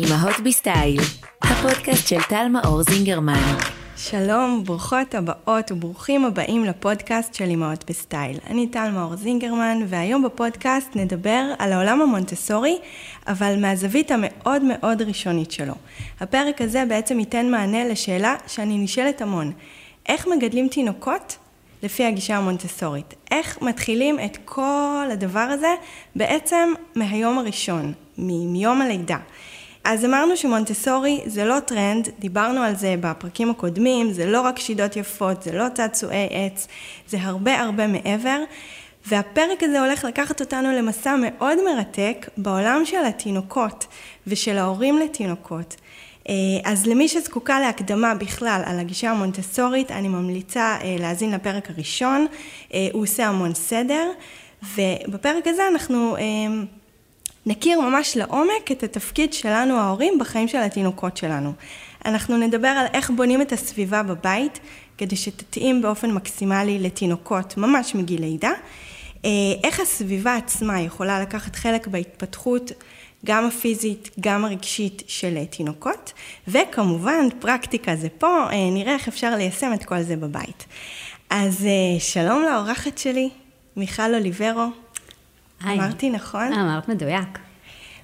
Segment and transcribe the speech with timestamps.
[0.00, 1.00] אמהות בסטייל,
[1.42, 3.56] הפודקאסט של טל מאור זינגרמן.
[3.96, 8.38] שלום, ברוכות הבאות וברוכים הבאים לפודקאסט של אמהות בסטייל.
[8.50, 12.78] אני טל מאור זינגרמן, והיום בפודקאסט נדבר על העולם המונטסורי,
[13.26, 15.74] אבל מהזווית המאוד מאוד ראשונית שלו.
[16.20, 19.52] הפרק הזה בעצם ייתן מענה לשאלה שאני נשאלת המון.
[20.08, 21.38] איך מגדלים תינוקות
[21.82, 23.14] לפי הגישה המונטסורית?
[23.30, 25.74] איך מתחילים את כל הדבר הזה
[26.16, 29.18] בעצם מהיום הראשון, מיום הלידה?
[29.84, 34.96] אז אמרנו שמונטסורי זה לא טרנד, דיברנו על זה בפרקים הקודמים, זה לא רק שידות
[34.96, 36.68] יפות, זה לא צעצועי עץ,
[37.08, 38.38] זה הרבה הרבה מעבר.
[39.06, 43.86] והפרק הזה הולך לקחת אותנו למסע מאוד מרתק בעולם של התינוקות
[44.26, 45.76] ושל ההורים לתינוקות.
[46.28, 52.26] אה, אז למי שזקוקה להקדמה בכלל על הגישה המונטסורית, אני ממליצה אה, להאזין לפרק הראשון,
[52.74, 54.10] אה, הוא עושה המון סדר,
[54.62, 56.16] ובפרק הזה אנחנו
[57.46, 61.52] נכיר ממש לעומק את התפקיד שלנו ההורים בחיים של התינוקות שלנו.
[62.04, 64.60] אנחנו נדבר על איך בונים את הסביבה בבית,
[64.98, 68.50] כדי שתתאים באופן מקסימלי לתינוקות ממש מגיל לידה,
[69.64, 72.72] איך הסביבה עצמה יכולה לקחת חלק בהתפתחות
[73.26, 76.12] גם הפיזית, גם הרגשית של תינוקות,
[76.48, 80.64] וכמובן פרקטיקה זה פה, נראה איך אפשר ליישם את כל זה בבית.
[81.30, 81.66] אז
[81.98, 83.30] שלום לאורחת שלי,
[83.76, 84.66] מיכל אוליברו.
[85.64, 85.78] היי.
[85.78, 86.52] אמרתי נכון?
[86.52, 87.38] אמרת מדויק.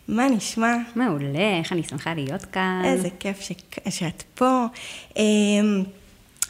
[0.08, 0.76] מה נשמע?
[0.96, 2.82] מעולה, איך אני שמחה להיות כאן.
[2.84, 3.52] איזה כיף ש...
[3.90, 4.64] שאת פה.
[5.16, 5.82] אמ,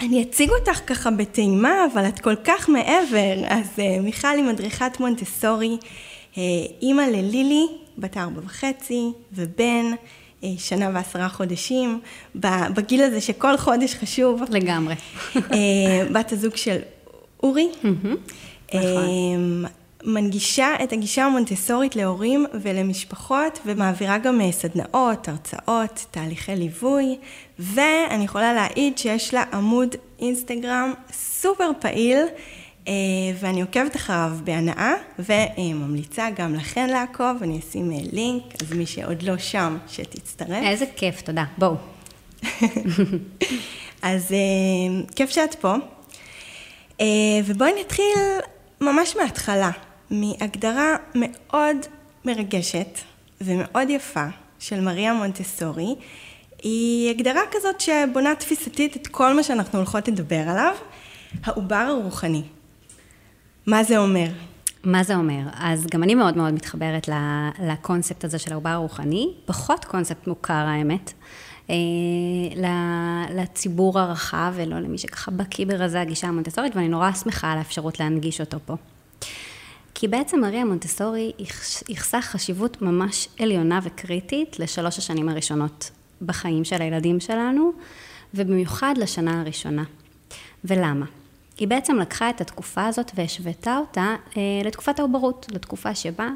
[0.00, 3.44] אני אציג אותך ככה בטעימה, אבל את כל כך מעבר.
[3.48, 5.76] אז אה, מיכל היא מדריכת מונטסורי,
[6.38, 6.42] אה,
[6.82, 7.66] אימא ללילי,
[7.98, 9.84] בת ארבע וחצי, ובן,
[10.44, 12.00] אה, שנה ועשרה חודשים,
[12.74, 14.42] בגיל הזה שכל חודש חשוב.
[14.50, 14.94] לגמרי.
[16.12, 16.78] בת הזוג של
[17.42, 17.68] אורי.
[18.74, 19.64] נכון.
[20.06, 27.16] מנגישה את הגישה המונטסורית להורים ולמשפחות ומעבירה גם סדנאות, הרצאות, תהליכי ליווי
[27.58, 32.18] ואני יכולה להעיד שיש לה עמוד אינסטגרם סופר פעיל
[33.40, 39.38] ואני עוקבת אחריו בהנאה וממליצה גם לכן לעקוב, אני אשים לינק, אז מי שעוד לא
[39.38, 40.64] שם שתצטרף.
[40.64, 41.44] איזה כיף, תודה.
[41.58, 41.74] בואו.
[44.02, 44.34] אז
[45.16, 45.74] כיף שאת פה.
[47.44, 48.18] ובואי נתחיל
[48.80, 49.70] ממש מההתחלה.
[50.10, 51.76] מהגדרה מאוד
[52.24, 52.98] מרגשת
[53.40, 54.26] ומאוד יפה
[54.58, 55.94] של מריה מונטסורי,
[56.62, 60.74] היא הגדרה כזאת שבונה תפיסתית את כל מה שאנחנו הולכות לדבר עליו,
[61.44, 62.42] העובר הרוחני.
[63.66, 64.26] מה זה אומר?
[64.84, 65.42] מה זה אומר?
[65.54, 67.08] אז גם אני מאוד מאוד מתחברת
[67.62, 71.12] לקונספט הזה של העובר הרוחני, פחות קונספט מוכר האמת,
[71.70, 71.74] אה,
[73.30, 78.40] לציבור הרחב ולא למי שככה בקיא ברזי הגישה המונטסורית, ואני נורא שמחה על האפשרות להנגיש
[78.40, 78.74] אותו פה.
[79.94, 81.32] כי בעצם מריה מונטסורי
[81.88, 85.90] ייחסה חשיבות ממש עליונה וקריטית לשלוש השנים הראשונות
[86.22, 87.72] בחיים של הילדים שלנו,
[88.34, 89.84] ובמיוחד לשנה הראשונה.
[90.64, 91.06] ולמה?
[91.58, 96.28] היא בעצם לקחה את התקופה הזאת והשוותה אותה אה, לתקופת העוברות, לתקופה שבה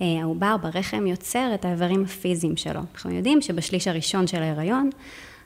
[0.00, 2.80] אה, העובר ברחם יוצר את האיברים הפיזיים שלו.
[2.94, 4.90] אנחנו יודעים שבשליש הראשון של ההיריון,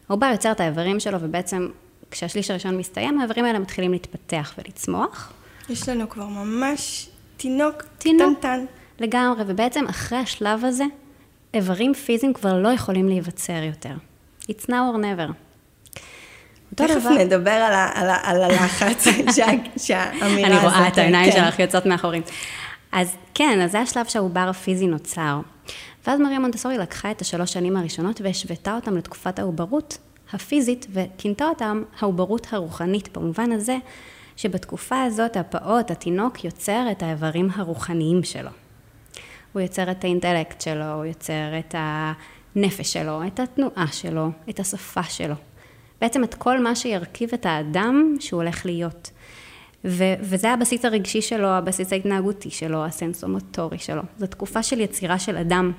[0.09, 1.69] העובר יוצר את האיברים שלו, ובעצם
[2.11, 5.33] כשהשליש הראשון מסתיים, האיברים האלה מתחילים להתפתח ולצמוח.
[5.69, 8.65] יש לנו כבר ממש תינוק, תינוק קטנטן.
[9.01, 10.85] לגמרי, ובעצם אחרי השלב הזה,
[11.55, 13.95] איברים פיזיים כבר לא יכולים להיווצר יותר.
[14.43, 15.44] It's now or never.
[16.75, 17.11] תכף דבר...
[17.11, 19.05] נדבר על, ה, על, ה, על הלחץ
[19.37, 19.47] שה,
[19.77, 20.63] שהאמירה הזאת...
[20.63, 21.37] אני רואה את העיניים כן.
[21.37, 22.23] שלך יוצאות מאחורים.
[22.93, 25.41] אז כן, אז זה השלב שהעובר הפיזי נוצר.
[26.07, 29.99] ואז מריה מונטסורי לקחה את השלוש שנים הראשונות והשוותה אותם לתקופת העוברות
[30.33, 33.77] הפיזית, וכינתה אותם העוברות הרוחנית, במובן הזה
[34.37, 38.51] שבתקופה הזאת הפעוט, התינוק, יוצר את האיברים הרוחניים שלו.
[39.53, 45.03] הוא יוצר את האינטלקט שלו, הוא יוצר את הנפש שלו, את התנועה שלו, את השפה
[45.03, 45.35] שלו.
[46.01, 49.11] בעצם את כל מה שירכיב את האדם שהוא הולך להיות.
[49.85, 54.03] ו- וזה הבסיס הרגשי שלו, הבסיס ההתנהגותי שלו, הסנסומוטורי שלו.
[54.19, 55.73] זו תקופה של יצירה של אדם,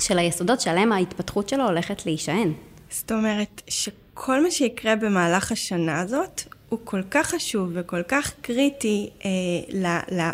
[0.00, 2.52] של היסודות שעליהם ההתפתחות שלו הולכת להישען.
[2.90, 9.10] זאת אומרת שכל מה שיקרה במהלך השנה הזאת, הוא כל כך חשוב וכל כך קריטי
[9.24, 9.30] אה,
[9.72, 9.86] ל...
[10.20, 10.30] ל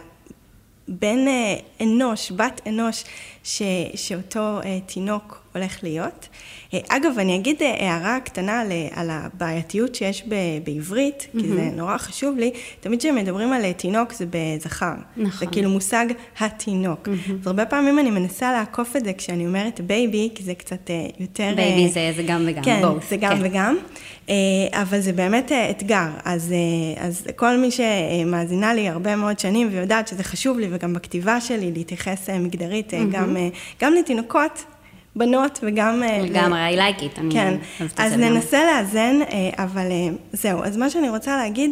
[0.88, 3.04] בן אה, אנוש, בת אנוש,
[3.48, 3.62] ש,
[3.94, 6.28] שאותו אה, תינוק הולך להיות.
[6.74, 10.34] אה, אגב, אני אגיד אה, הערה קטנה על, על הבעייתיות שיש ב,
[10.64, 11.40] בעברית, mm-hmm.
[11.40, 12.50] כי זה נורא חשוב לי.
[12.80, 14.94] תמיד כשמדברים על תינוק זה בזכר.
[15.16, 15.38] נכון.
[15.38, 16.06] זה כאילו מושג
[16.40, 17.08] התינוק.
[17.08, 17.32] Mm-hmm.
[17.40, 21.52] אז הרבה פעמים אני מנסה לעקוף את זה כשאני אומרת baby, כי זה קצת יותר...
[21.56, 23.42] baby זה, זה גם וגם, כן, both, זה גם כן.
[23.42, 23.76] וגם,
[24.72, 26.08] אבל זה באמת אתגר.
[26.24, 26.54] אז,
[26.96, 31.72] אז כל מי שמאזינה לי הרבה מאוד שנים ויודעת שזה חשוב לי, וגם בכתיבה שלי
[31.72, 33.36] להתייחס מגדרית, אה, גם,
[33.80, 34.64] גם לתינוקות,
[35.16, 36.02] בנות וגם...
[36.02, 37.20] אה, לגמרי, I like it.
[37.32, 37.58] כן,
[37.96, 38.12] אז.
[38.12, 40.64] ננסה לאזן, אה, אבל אה, זהו.
[40.64, 41.70] אז מה שאני רוצה להגיד,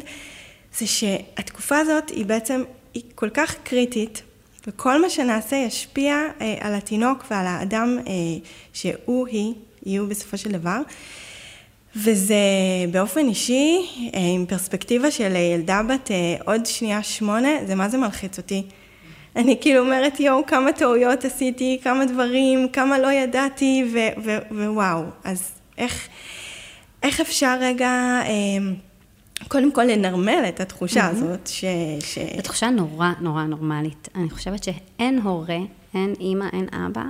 [0.79, 2.63] זה שהתקופה הזאת היא בעצם,
[2.95, 4.23] היא כל כך קריטית,
[4.67, 8.13] וכל מה שנעשה ישפיע אה, על התינוק ועל האדם אה,
[8.73, 9.55] שהוא, היא,
[9.87, 10.81] יהיו בסופו של דבר.
[11.97, 12.37] וזה
[12.91, 13.81] באופן אישי,
[14.15, 18.63] אה, עם פרספקטיבה של ילדה בת אה, עוד שנייה שמונה, זה מה זה מלחיץ אותי.
[19.37, 25.03] אני כאילו אומרת, יואו, כמה טעויות עשיתי, כמה דברים, כמה לא ידעתי, ו- ו- ווואו.
[25.25, 26.09] אז איך,
[27.03, 27.89] איך אפשר רגע,
[28.25, 28.75] אה,
[29.49, 31.65] קודם כל לנרמל את התחושה הזאת, ש...
[32.01, 32.19] ש...
[32.37, 34.09] זו תחושה נורא נורא נורמלית.
[34.15, 35.59] אני חושבת שאין הורה,
[35.95, 37.05] אין אימא, אין אבא,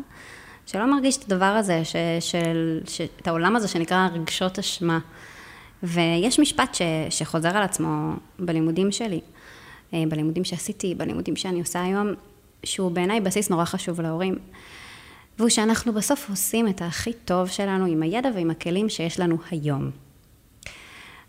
[0.66, 4.98] שלא מרגיש את הדבר הזה, ש, של, ש, את העולם הזה שנקרא רגשות אשמה.
[5.82, 9.20] ויש משפט ש, שחוזר על עצמו בלימודים שלי,
[9.92, 12.08] בלימודים שעשיתי, בלימודים שאני עושה היום,
[12.64, 14.38] שהוא בעיניי בסיס נורא חשוב להורים.
[15.38, 19.90] והוא שאנחנו בסוף עושים את הכי טוב שלנו עם הידע ועם הכלים שיש לנו היום.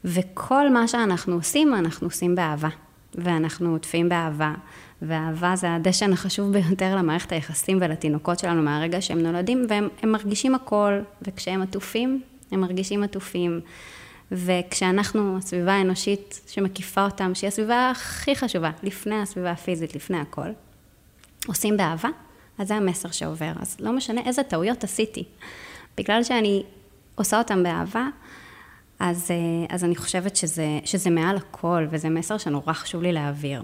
[0.05, 2.69] וכל מה שאנחנו עושים, אנחנו עושים באהבה.
[3.15, 4.53] ואנחנו עוטפים באהבה.
[5.01, 10.55] ואהבה זה הדשן החשוב ביותר למערכת היחסים ולתינוקות שלנו מהרגע שהם נולדים, והם הם מרגישים
[10.55, 12.21] הכל, וכשהם עטופים,
[12.51, 13.59] הם מרגישים עטופים.
[14.31, 20.49] וכשאנחנו, הסביבה האנושית שמקיפה אותם, שהיא הסביבה הכי חשובה, לפני הסביבה הפיזית, לפני הכל,
[21.47, 22.09] עושים באהבה,
[22.57, 23.51] אז זה המסר שעובר.
[23.59, 25.23] אז לא משנה איזה טעויות עשיתי.
[25.97, 26.63] בגלל שאני
[27.15, 28.07] עושה אותם באהבה,
[28.99, 33.63] אז, אה, אז אני חושבת שזה, שזה מעל הכל, וזה מסר שנורא חשוב לי להעביר.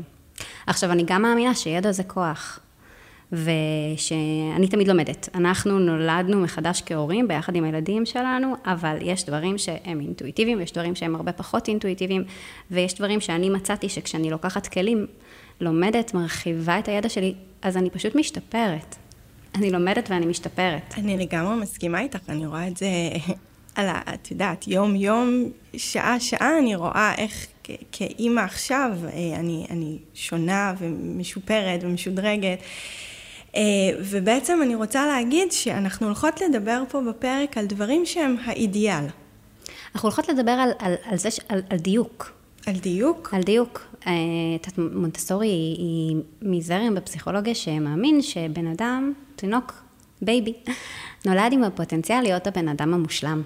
[0.67, 2.59] עכשיו, אני גם מאמינה שידע זה כוח,
[3.33, 5.29] ושאני תמיד לומדת.
[5.35, 10.95] אנחנו נולדנו מחדש כהורים ביחד עם הילדים שלנו, אבל יש דברים שהם אינטואיטיביים, יש דברים
[10.95, 12.23] שהם הרבה פחות אינטואיטיביים,
[12.71, 15.07] ויש דברים שאני מצאתי שכשאני לוקחת כלים,
[15.61, 18.95] לומדת, מרחיבה את הידע שלי, אז אני פשוט משתפרת.
[19.55, 20.93] אני לומדת ואני משתפרת.
[20.97, 22.87] אני לגמרי מסכימה איתך, אני רואה את זה
[23.75, 24.01] על ה...
[24.13, 27.47] את יודעת, יום-יום, שעה-שעה, אני רואה איך
[27.91, 32.59] כאימא עכשיו, אה, אני, אני שונה ומשופרת ומשודרגת.
[33.55, 33.61] אה,
[33.99, 39.05] ובעצם אני רוצה להגיד שאנחנו הולכות לדבר פה בפרק על דברים שהם האידיאל.
[39.95, 42.31] אנחנו הולכות לדבר על, על, על זה, ש- על, על דיוק.
[42.67, 43.81] על דיוק, על דיוק.
[44.07, 44.11] אה,
[44.61, 49.73] את מונטסורי היא, היא מזרם בפסיכולוגיה שמאמין שבן אדם, תינוק,
[50.21, 50.53] baby,
[51.25, 53.41] נולד עם הפוטנציאל להיות הבן אדם המושלם.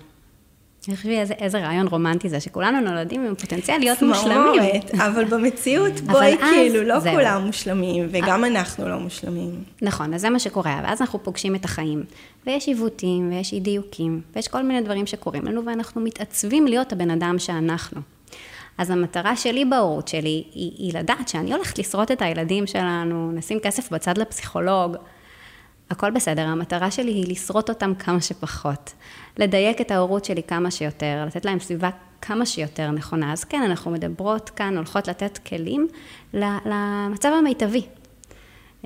[0.91, 4.81] תחשבי איזה, איזה רעיון רומנטי זה, שכולנו נולדים עם פוטנציאל להיות מושלמים.
[5.05, 7.13] אבל במציאות, בואי, כאילו, לא זהו.
[7.13, 9.63] כולם מושלמים, וגם אנחנו לא מושלמים.
[9.81, 12.03] נכון, אז זה מה שקורה, ואז אנחנו פוגשים את החיים.
[12.45, 17.11] ויש עיוותים, ויש אי דיוקים, ויש כל מיני דברים שקורים לנו, ואנחנו מתעצבים להיות הבן
[17.11, 18.01] אדם שאנחנו.
[18.77, 23.59] אז המטרה שלי בהורות שלי היא, היא לדעת שאני הולכת לשרוט את הילדים שלנו, נשים
[23.59, 24.95] כסף בצד לפסיכולוג,
[25.89, 28.93] הכל בסדר, המטרה שלי היא לשרוט אותם כמה שפחות.
[29.37, 31.89] לדייק את ההורות שלי כמה שיותר, לתת להם סביבה
[32.21, 33.33] כמה שיותר נכונה.
[33.33, 35.87] אז כן, אנחנו מדברות כאן, הולכות לתת כלים
[36.33, 37.85] למצב המיטבי.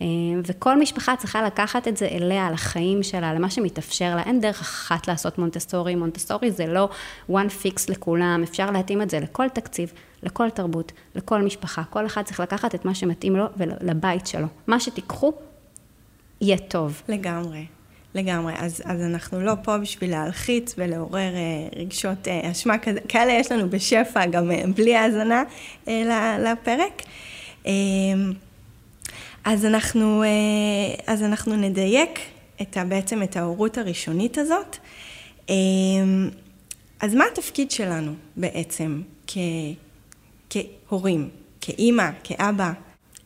[0.01, 0.05] אה,
[0.45, 4.23] וכל משפחה צריכה לקחת את זה אליה, לחיים שלה, למה שמתאפשר לה.
[4.23, 5.95] אין דרך אחת לעשות מונטסורי.
[5.95, 6.89] מונטסורי זה לא
[7.31, 9.91] one fix לכולם, אפשר להתאים את זה לכל תקציב,
[10.23, 11.83] לכל תרבות, לכל משפחה.
[11.89, 14.47] כל אחד צריך לקחת את מה שמתאים לו ולבית שלו.
[14.67, 15.33] מה שתיקחו,
[16.41, 17.01] יהיה טוב.
[17.07, 17.65] לגמרי,
[18.15, 18.53] לגמרי.
[18.57, 23.51] אז, אז אנחנו לא פה בשביל להלחיץ ולעורר אה, רגשות אה, אשמה כזה, כאלה יש
[23.51, 25.43] לנו בשפע, גם אה, בלי האזנה
[25.87, 27.01] אה, לפרק.
[27.67, 27.71] אה,
[29.43, 30.27] אז אנחנו, אה,
[31.07, 32.19] אז אנחנו נדייק
[32.61, 34.77] את ה, בעצם את ההורות הראשונית הזאת.
[35.49, 35.55] אה,
[36.99, 39.37] אז מה התפקיד שלנו בעצם כ,
[40.49, 41.29] כהורים,
[41.61, 42.71] כאימא, כאבא?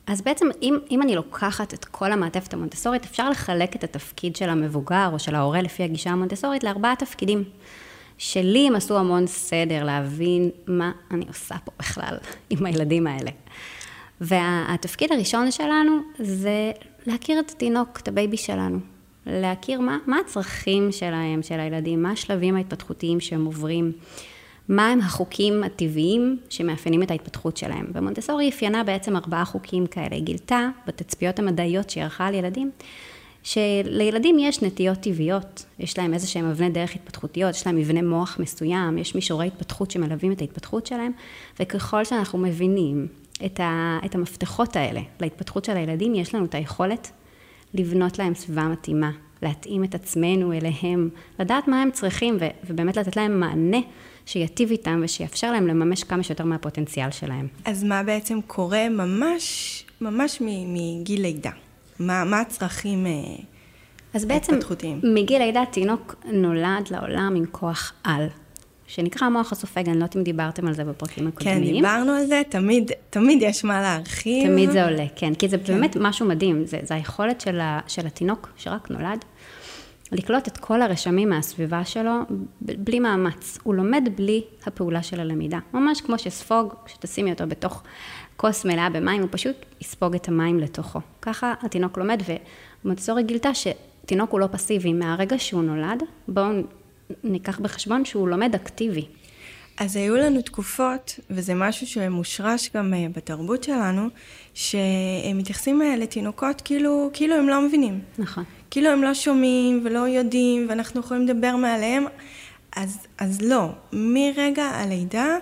[0.08, 4.50] אז בעצם, אם, אם אני לוקחת את כל המעטפת המונטסורית, אפשר לחלק את התפקיד של
[4.50, 7.44] המבוגר או של ההורה לפי הגישה המונטסורית לארבעה תפקידים.
[8.18, 12.18] שלי הם עשו המון סדר להבין מה אני עושה פה בכלל
[12.50, 13.32] עם הילדים האלה.
[14.22, 16.72] והתפקיד הראשון שלנו זה
[17.06, 18.80] להכיר את התינוק, את ה baby שלנו.
[19.26, 23.92] להכיר מה, מה הצרכים שלהם, של הילדים, מה השלבים ההתפתחותיים שהם עוברים,
[24.70, 27.86] מה הם החוקים הטבעיים שמאפיינים את ההתפתחות שלהם.
[27.94, 30.16] ומונטסורי אפיינה בעצם ארבעה חוקים כאלה.
[30.16, 32.72] היא גילתה בתצפיות המדעיות שהיא ערכה על ילדים,
[33.44, 38.38] שלילדים יש נטיות טבעיות, יש להם איזה שהם אבני דרך התפתחותיות, יש להם מבנה מוח
[38.40, 41.12] מסוים, יש מישורי התפתחות שמלווים את ההתפתחות שלהם,
[41.60, 43.08] וככל שאנחנו מבינים
[43.46, 47.12] את, ה, את המפתחות האלה להתפתחות של הילדים, יש לנו את היכולת
[47.74, 53.16] לבנות להם סביבה מתאימה, להתאים את עצמנו אליהם, לדעת מה הם צריכים ו, ובאמת לתת
[53.16, 53.80] להם מענה
[54.26, 57.48] שיטיב איתם ושיאפשר להם לממש כמה שיותר מהפוטנציאל שלהם.
[57.66, 61.52] אז מה בעצם קורה ממש, ממש מגיל לידה?
[62.00, 63.12] מה, מה הצרכים אה,
[64.14, 64.60] אז בעצם?
[65.04, 68.28] מגיל לידה תינוק נולד לעולם עם כוח על,
[68.88, 71.76] שנקרא המוח הסופג, אני לא יודעת אם דיברתם על זה בפרקים כן, הקודמים.
[71.76, 74.48] דיברנו על זה, תמיד, תמיד יש מה להרחיב.
[74.48, 78.08] תמיד זה עולה, כן, כי זה באמת משהו מדהים, זה, זה היכולת של, ה, של
[78.08, 79.26] התינוק שרק נולד,
[80.12, 82.12] לקלוט את כל הרשמים מהסביבה שלו
[82.62, 83.58] בלי מאמץ.
[83.64, 85.60] הוא לומד בלי הפעולה של הלמידה.
[85.74, 87.84] ממש כמו שספוג, כשתשימי אותו בתוך
[88.38, 91.00] כוס מלאה במים, הוא פשוט יספוג את המים לתוכו.
[91.22, 92.22] ככה התינוק לומד,
[92.84, 94.94] ומונטסורי גילתה שתינוק הוא לא פסיבי.
[94.94, 96.48] מהרגע שהוא נולד, בואו
[97.24, 99.08] ניקח בחשבון שהוא לומד אקטיבי.
[99.78, 104.08] אז היו לנו תקופות, וזה משהו שמושרש גם אה, בתרבות שלנו,
[104.54, 108.00] שהם מתייחסים אה, לתינוקות כאילו, כאילו הם לא מבינים.
[108.18, 108.44] נכון.
[108.76, 112.06] כאילו הם לא שומעים ולא יודעים, ואנחנו יכולים לדבר מעליהם.
[112.76, 115.38] אז, אז לא, מרגע הלידה,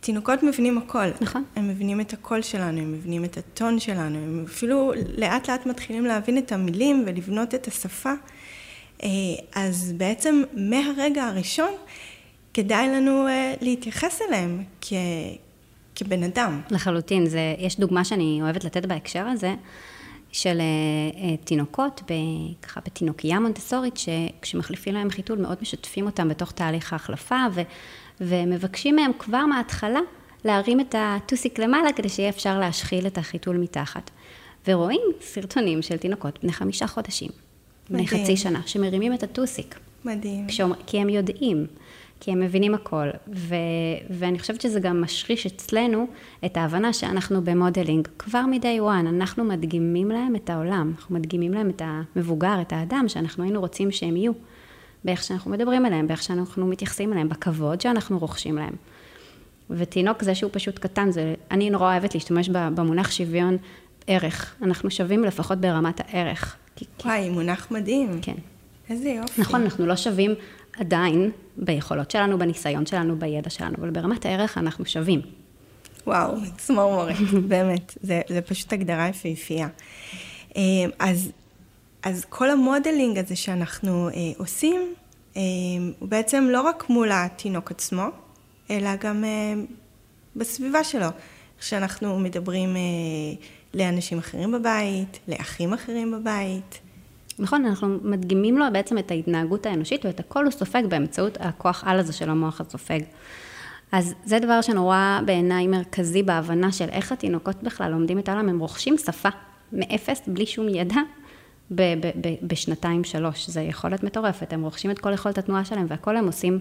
[0.00, 1.06] תינוקות מבינים הכל.
[1.20, 1.44] נכון.
[1.56, 6.06] הם מבינים את הקול שלנו, הם מבינים את הטון שלנו, הם אפילו לאט לאט מתחילים
[6.06, 8.12] להבין את המילים ולבנות את השפה.
[9.02, 9.08] אה,
[9.54, 11.72] אז בעצם מהרגע הראשון,
[12.54, 14.92] כדאי לנו אה, להתייחס אליהם כ,
[15.94, 16.60] כבן אדם.
[16.70, 19.54] לחלוטין, זה, יש דוגמה שאני אוהבת לתת בהקשר הזה,
[20.36, 20.64] של אה,
[21.22, 22.02] אה, תינוקות,
[22.62, 27.62] ככה בתינוקייה מונטסורית, שכשמחליפים להם חיתול מאוד משתפים אותם בתוך תהליך ההחלפה, ו,
[28.20, 30.00] ומבקשים מהם כבר מההתחלה
[30.44, 34.10] להרים את הטוסיק למעלה, כדי שיהיה אפשר להשחיל את החיתול מתחת.
[34.68, 37.30] ורואים סרטונים של תינוקות בני חמישה חודשים,
[37.90, 38.24] בני מדהים.
[38.24, 39.78] חצי שנה, שמרימים את הטוסיק.
[40.04, 40.46] מדהים.
[40.48, 41.66] כשאומר, כי הם יודעים,
[42.20, 43.08] כי הם מבינים הכל.
[43.34, 43.54] ו,
[44.10, 46.06] ואני חושבת שזה גם משריש אצלנו
[46.44, 48.08] את ההבנה שאנחנו במודלינג.
[48.18, 53.04] כבר מ-day one, אנחנו מדגימים להם את העולם, אנחנו מדגימים להם את המבוגר, את האדם
[53.08, 54.32] שאנחנו היינו רוצים שהם יהיו.
[55.04, 58.74] באיך שאנחנו מדברים אליהם, באיך שאנחנו מתייחסים אליהם, בכבוד שאנחנו רוכשים להם.
[59.70, 63.56] ותינוק זה שהוא פשוט קטן, זה, אני נורא אוהבת להשתמש במונח שוויון
[64.06, 64.54] ערך.
[64.62, 66.56] אנחנו שווים לפחות ברמת הערך.
[66.76, 68.18] כי, כי, וואי, מונח מדהים.
[68.22, 68.34] כן.
[68.90, 69.40] איזה יופי.
[69.40, 70.34] נכון, אנחנו לא שווים
[70.78, 75.20] עדיין ביכולות שלנו, בניסיון שלנו, בידע שלנו, אבל ברמת הערך אנחנו שווים.
[76.06, 77.16] וואו, צמרמורת,
[77.48, 79.68] באמת, זה, זה פשוט הגדרה יפהפייה.
[80.56, 80.62] אה,
[80.98, 81.30] אז,
[82.02, 84.94] אז כל המודלינג הזה שאנחנו אה, עושים,
[85.36, 85.42] אה,
[85.98, 88.04] הוא בעצם לא רק מול התינוק עצמו,
[88.70, 89.54] אלא גם אה,
[90.36, 91.06] בסביבה שלו.
[91.58, 92.80] כשאנחנו מדברים אה,
[93.74, 96.80] לאנשים אחרים בבית, לאחים אחרים בבית.
[97.38, 101.98] נכון, אנחנו מדגימים לו בעצם את ההתנהגות האנושית ואת הכל הוא סופג באמצעות הכוח על
[101.98, 103.00] הזה של המוח הסופג.
[103.92, 108.58] אז זה דבר שנורא בעיניי מרכזי בהבנה של איך התינוקות בכלל לומדים את העולם, הם
[108.58, 109.28] רוכשים שפה
[109.72, 111.00] מאפס, בלי שום ידע,
[112.42, 113.50] בשנתיים שלוש.
[113.50, 116.58] זו יכולת מטורפת, הם רוכשים את כל יכולת התנועה שלהם והכל הם עושים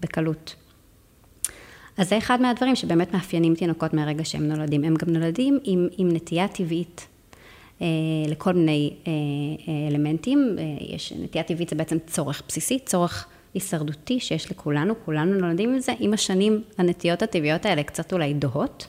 [0.00, 0.54] בקלות.
[1.96, 4.84] אז זה אחד מהדברים שבאמת מאפיינים תינוקות מהרגע שהם נולדים.
[4.84, 7.06] הם גם נולדים עם, עם נטייה טבעית
[8.28, 9.12] לכל מיני אה,
[9.68, 10.56] אה, אלמנטים.
[10.58, 15.80] אה, יש נטייה טבעית זה בעצם צורך בסיסי, צורך הישרדותי שיש לכולנו, כולנו נולדים עם
[15.80, 15.92] זה.
[15.98, 18.86] עם השנים הנטיות הטבעיות האלה קצת אולי דוהות,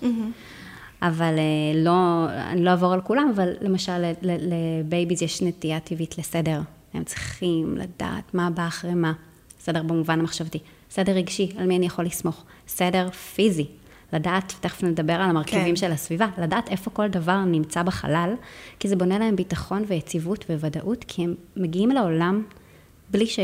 [1.01, 6.61] אבל אה, לא, אני לא אעבור על כולם, אבל למשל לבייביז יש נטייה טבעית לסדר.
[6.93, 9.13] הם צריכים לדעת מה בא אחרי מה.
[9.59, 10.59] סדר במובן המחשבתי.
[10.91, 12.43] סדר רגשי, על מי אני יכול לסמוך.
[12.67, 13.65] סדר פיזי.
[14.13, 15.75] לדעת, תכף נדבר על המרכיבים כן.
[15.75, 18.33] של הסביבה, לדעת איפה כל דבר נמצא בחלל,
[18.79, 22.43] כי זה בונה להם ביטחון ויציבות וודאות, כי הם מגיעים לעולם
[23.11, 23.39] בלי ש...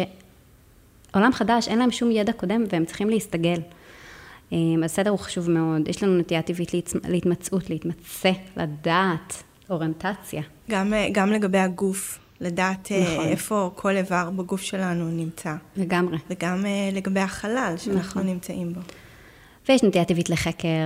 [1.13, 3.59] עולם חדש, אין להם שום ידע קודם והם צריכים להסתגל.
[4.51, 5.87] אמ, אז סדר הוא חשוב מאוד.
[5.87, 6.71] יש לנו נטייה טבעית
[7.07, 10.41] להתמצאות, להתמצא, לדעת, אוריינטציה.
[10.69, 13.27] גם, אה, גם לגבי הגוף, לדעת אה, נכון.
[13.27, 15.55] איפה כל איבר בגוף שלנו נמצא.
[15.77, 16.17] לגמרי.
[16.29, 18.25] וגם אה, לגבי החלל שאנחנו נכון.
[18.25, 18.81] נמצאים בו.
[19.69, 20.85] ויש נטייה טבעית לחקר,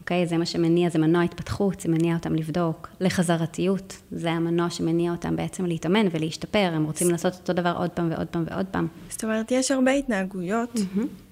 [0.00, 0.26] אוקיי?
[0.26, 2.88] זה מה שמניע, זה מנוע התפתחות, זה מניע אותם לבדוק.
[3.00, 8.10] לחזרתיות, זה המנוע שמניע אותם בעצם להתאמן ולהשתפר, הם רוצים לעשות אותו דבר עוד פעם
[8.10, 8.86] ועוד פעם ועוד פעם.
[9.10, 10.80] זאת אומרת, יש הרבה התנהגויות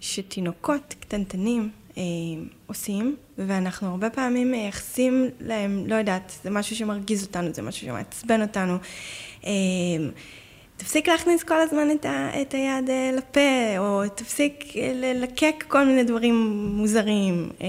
[0.01, 2.03] שתינוקות קטנטנים אה,
[2.67, 8.43] עושים, ואנחנו הרבה פעמים מייחסים להם, לא יודעת, זה משהו שמרגיז אותנו, זה משהו שמעצבן
[8.43, 8.77] אותנו.
[9.45, 9.51] אה,
[10.77, 13.41] תפסיק להכניס כל הזמן את, ה, את היד אה, לפה,
[13.79, 16.35] או תפסיק אה, ללקק כל מיני דברים
[16.77, 17.51] מוזרים.
[17.63, 17.67] אה,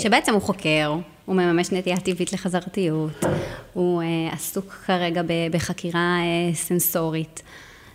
[0.00, 0.94] שבעצם הוא חוקר,
[1.24, 3.24] הוא מממש נטייה טבעית לחזרתיות,
[3.72, 6.18] הוא עסוק כרגע בחקירה
[6.54, 7.42] סנסורית.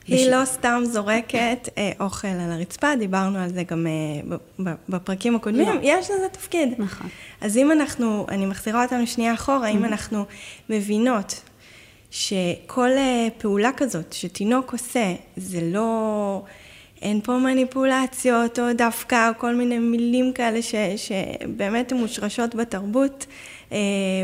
[0.07, 3.87] היא וש- לא סתם זורקת אוכל על הרצפה, דיברנו על זה גם
[4.89, 5.79] בפרקים הקודמים, לא.
[5.83, 6.69] יש לזה תפקיד.
[6.77, 7.07] נכון.
[7.41, 10.25] אז אם אנחנו, אני מחזירה אותנו שנייה אחורה, אם אנחנו
[10.69, 11.41] מבינות
[12.11, 16.41] שכל אה, פעולה כזאת שתינוק עושה, זה לא...
[17.01, 23.25] אין פה מניפולציות או דווקא, או כל מיני מילים כאלה ש, שבאמת הן מושרשות בתרבות,
[23.71, 23.77] אה,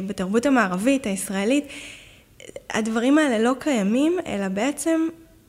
[0.07, 1.67] בתרבות המערבית, הישראלית.
[2.69, 5.07] הדברים האלה לא קיימים, אלא בעצם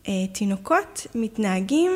[0.08, 1.92] אה, תינוקות מתנהגים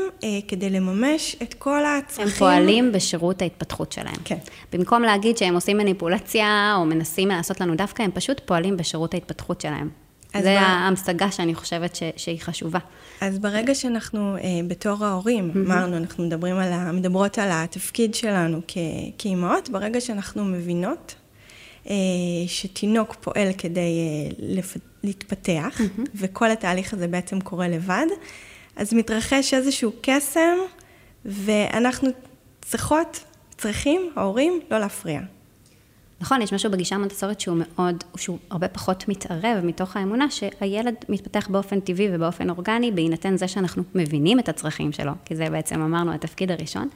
[0.49, 2.33] כדי לממש את כל הצרכים.
[2.33, 4.17] הם פועלים בשירות ההתפתחות שלהם.
[4.25, 4.39] כן.
[4.73, 9.61] במקום להגיד שהם עושים מניפולציה או מנסים לעשות לנו דווקא, הם פשוט פועלים בשירות ההתפתחות
[9.61, 10.01] שלהם.
[10.41, 12.79] זה מה- ההמשגה שאני חושבת ש- שהיא חשובה.
[13.21, 18.61] אז ברגע שאנחנו, אה, בתור ההורים, אמרנו, אנחנו מדברים על ה, מדברות על התפקיד שלנו
[18.69, 18.77] כ,
[19.19, 21.15] כאימהות, ברגע שאנחנו מבינות
[21.91, 21.95] אה,
[22.47, 25.81] שתינוק פועל כדי אה, לפ, להתפתח,
[26.15, 28.07] וכל התהליך הזה בעצם קורה לבד,
[28.77, 30.57] אז מתרחש איזשהו קסם,
[31.25, 32.09] ואנחנו
[32.62, 33.25] צריכות,
[33.57, 35.21] צריכים, ההורים, לא להפריע.
[36.23, 41.49] נכון, יש משהו בגישה המונטסורית שהוא מאוד, שהוא הרבה פחות מתערב מתוך האמונה שהילד מתפתח
[41.50, 46.12] באופן טבעי ובאופן אורגני, בהינתן זה שאנחנו מבינים את הצרכים שלו, כי זה בעצם אמרנו
[46.12, 46.88] התפקיד הראשון.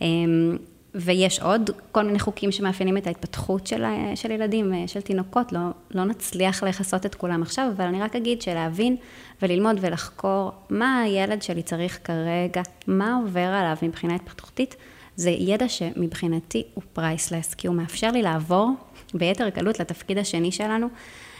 [0.00, 0.56] אמ,
[0.94, 5.60] ויש עוד כל מיני חוקים שמאפיינים את ההתפתחות של, של ילדים, אה, של תינוקות, לא,
[5.94, 8.96] לא נצליח לכסות את כולם עכשיו, אבל אני רק אגיד שלהבין
[9.42, 14.76] וללמוד ולחקור מה הילד שלי צריך כרגע, מה עובר עליו מבחינה התפתחותית,
[15.16, 18.70] זה ידע שמבחינתי הוא פרייסלס, כי הוא מאפשר לי לעבור
[19.14, 20.88] ביתר קלות לתפקיד השני שלנו,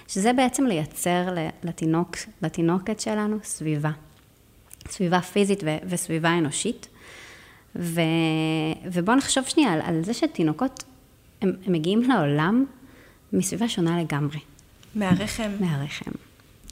[0.08, 1.28] שזה בעצם לייצר
[1.64, 3.90] לתינוק, לתינוקת שלנו סביבה.
[4.88, 6.88] סביבה פיזית ו- וסביבה אנושית.
[7.76, 8.00] ו...
[8.84, 10.84] ובואו נחשוב שנייה על, על זה שתינוקות,
[11.42, 12.64] הם, הם מגיעים לעולם
[13.32, 14.38] מסביבה שונה לגמרי,
[14.94, 15.50] מהרחם.
[15.60, 16.10] מהרחם.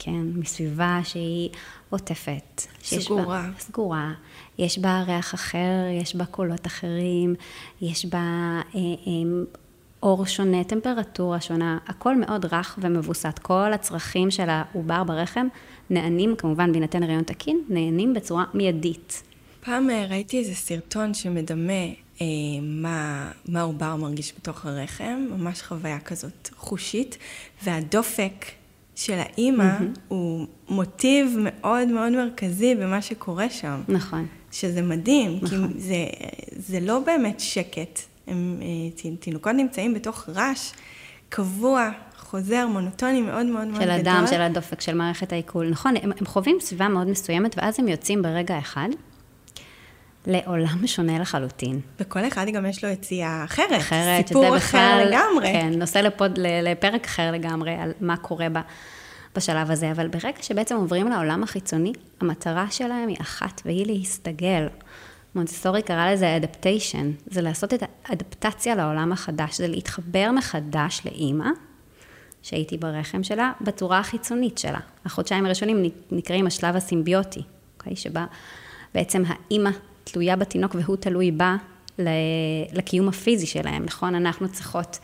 [0.03, 1.49] כן, מסביבה שהיא
[1.89, 2.61] עוטפת.
[2.83, 3.25] סגורה.
[3.25, 4.13] בה, סגורה.
[4.57, 7.35] יש בה ריח אחר, יש בה קולות אחרים,
[7.81, 8.17] יש בה
[8.75, 9.43] אה, אה,
[10.03, 13.39] אור שונה, טמפרטורה שונה, הכל מאוד רך ומבוסת.
[13.39, 15.47] כל הצרכים של העובר ברחם
[15.89, 19.23] נענים, כמובן בהינתן הריון תקין, נענים בצורה מיידית.
[19.59, 21.73] פעם אה, ראיתי איזה סרטון שמדמה
[22.21, 22.25] אה,
[22.61, 27.17] מה, מה עובר מרגיש בתוך הרחם, ממש חוויה כזאת חושית,
[27.63, 28.45] והדופק
[28.95, 29.99] של האימא mm-hmm.
[30.07, 33.81] הוא מוטיב מאוד מאוד מרכזי במה שקורה שם.
[33.87, 34.27] נכון.
[34.51, 35.73] שזה מדהים, נכון.
[35.73, 36.05] כי זה,
[36.51, 37.99] זה לא באמת שקט.
[38.27, 40.71] הם, אה, תינוקות נמצאים בתוך רעש
[41.29, 44.13] קבוע, חוזר, מונוטוני מאוד מאוד מאוד של גדול.
[44.13, 45.69] הדם, של הדופק, של מערכת העיכול.
[45.69, 48.89] נכון, הם, הם חווים סביבה מאוד מסוימת, ואז הם יוצאים ברגע אחד
[50.27, 51.79] לעולם שונה לחלוטין.
[51.99, 55.47] וכל אחד גם יש לו יציאה אחרת, אחרת, סיפור אחר בכלל, לגמרי.
[55.47, 58.57] כן, נושא לפוד, לפרק אחר לגמרי על מה קורה ב,
[59.35, 64.67] בשלב הזה, אבל ברגע שבעצם עוברים לעולם החיצוני, המטרה שלהם היא אחת, והיא להסתגל.
[65.35, 71.49] מונטסורי קרא לזה אדפטיישן, זה לעשות את האדפטציה לעולם החדש, זה להתחבר מחדש לאימא,
[72.41, 74.79] שהייתי ברחם שלה, בצורה החיצונית שלה.
[75.05, 77.41] החודשיים הראשונים נקראים השלב הסימביוטי,
[77.77, 77.95] אוקיי?
[77.95, 78.25] שבה
[78.93, 79.69] בעצם האימא
[80.03, 81.55] תלויה בתינוק והוא תלוי בה
[82.73, 84.15] לקיום הפיזי שלהם, נכון?
[84.15, 84.99] אנחנו צריכות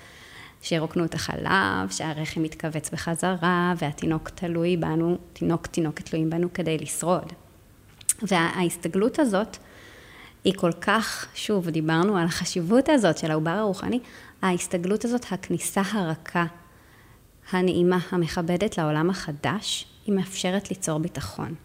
[0.62, 7.33] שירוקנו את החלב, שהרחם יתכווץ בחזרה, והתינוק תלוי בנו, תינוק, תינוקת תלויים בנו כדי לשרוד.
[8.21, 9.57] וההסתגלות הזאת
[10.43, 13.99] היא כל כך, שוב, דיברנו על החשיבות הזאת של העובר הרוחני,
[14.41, 16.45] ההסתגלות הזאת, הכניסה הרכה,
[17.51, 21.55] הנעימה, המכבדת לעולם החדש, היא מאפשרת ליצור ביטחון.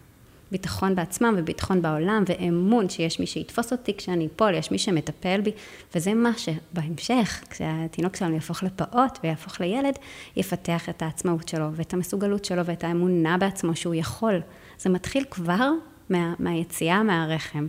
[0.53, 5.51] ביטחון בעצמם וביטחון בעולם, ואמון שיש מי שיתפוס אותי כשאני אפול, יש מי שמטפל בי,
[5.95, 9.99] וזה מה שבהמשך, כשהתינוק שלנו יהפוך לפעוט ויהפוך לילד,
[10.35, 14.41] יפתח את העצמאות שלו, ואת המסוגלות שלו, ואת האמונה בעצמו שהוא יכול.
[14.79, 15.69] זה מתחיל כבר
[16.09, 17.67] מה, מהיציאה מהרחם,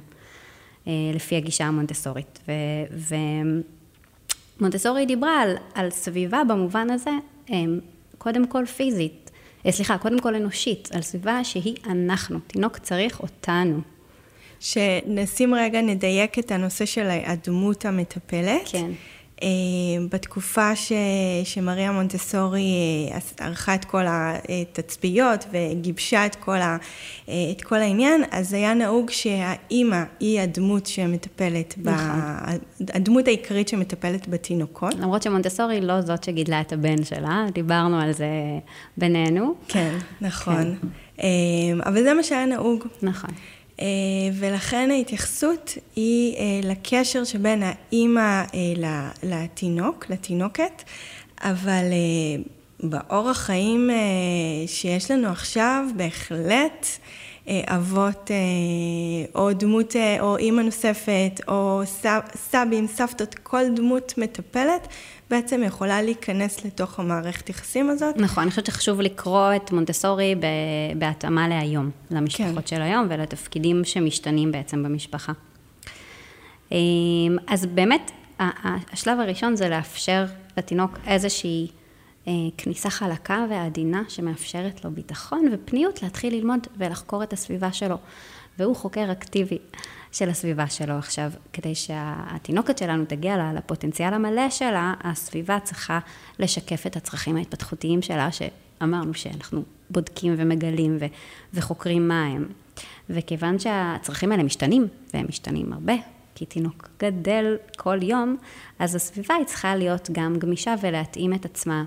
[0.86, 2.38] אה, לפי הגישה המונטסורית.
[2.96, 3.14] ו...
[4.60, 7.10] מונטסורי דיברה על, על סביבה במובן הזה,
[7.48, 7.80] הם,
[8.18, 9.23] קודם כל פיזית,
[9.72, 13.80] סליחה, קודם כל אנושית, על סביבה שהיא אנחנו, תינוק צריך אותנו.
[14.60, 18.60] שנשים רגע, נדייק את הנושא של הדמות המטפלת.
[18.64, 18.90] כן.
[19.44, 19.48] אה,
[20.10, 20.92] בתקופה ש...
[21.44, 22.62] שמריה מונטסורי
[23.12, 26.76] אה, ערכה את כל התצפיות וגיבשה את כל, ה...
[27.28, 31.88] אה, את כל העניין, אז היה נהוג שהאימא היא הדמות שמטפלת, ב...
[31.88, 32.58] נכון.
[32.94, 34.94] הדמות העיקרית שמטפלת בתינוקות.
[34.94, 38.28] למרות שמונטסורי לא זאת שגידלה את הבן שלה, דיברנו על זה
[38.96, 39.54] בינינו.
[39.68, 40.74] כן, נכון.
[41.20, 41.26] אה,
[41.86, 42.84] אבל זה מה שהיה נהוג.
[43.02, 43.30] נכון.
[43.80, 43.86] אה,
[44.32, 50.82] ולכן ההתייחסות היא אה, לקשר שבין האימא אה, לתינוק, לתינוקת,
[51.40, 51.84] אבל
[52.80, 53.90] באורח חיים
[54.66, 56.86] שיש לנו עכשיו, בהחלט
[57.48, 58.30] אבות
[59.34, 64.88] או דמות, או אימא נוספת, או סב, סבים, סבתות, כל דמות מטפלת,
[65.30, 68.16] בעצם יכולה להיכנס לתוך המערכת יחסים הזאת.
[68.16, 70.34] נכון, אני חושבת שחשוב לקרוא את מונטסורי
[70.98, 72.66] בהתאמה להיום, למשפחות כן.
[72.66, 75.32] של היום ולתפקידים שמשתנים בעצם במשפחה.
[76.72, 76.76] אמ,
[77.46, 78.10] אז באמת,
[78.92, 80.24] השלב הראשון זה לאפשר
[80.56, 81.68] לתינוק איזושהי
[82.28, 87.96] אה, כניסה חלקה ועדינה שמאפשרת לו ביטחון ופניות להתחיל ללמוד ולחקור את הסביבה שלו.
[88.58, 89.58] והוא חוקר אקטיבי
[90.14, 91.30] של הסביבה שלו עכשיו.
[91.52, 95.98] כדי שהתינוקת שלנו תגיע ל- לפוטנציאל המלא שלה, הסביבה צריכה
[96.38, 101.06] לשקף את הצרכים ההתפתחותיים שלה, שאמרנו שאנחנו בודקים ומגלים ו-
[101.54, 102.48] וחוקרים מה הם.
[103.10, 105.94] וכיוון שהצרכים האלה משתנים, והם משתנים הרבה,
[106.34, 108.36] כי תינוק גדל כל יום,
[108.78, 111.84] אז הסביבה היא צריכה להיות גם גמישה ולהתאים את עצמה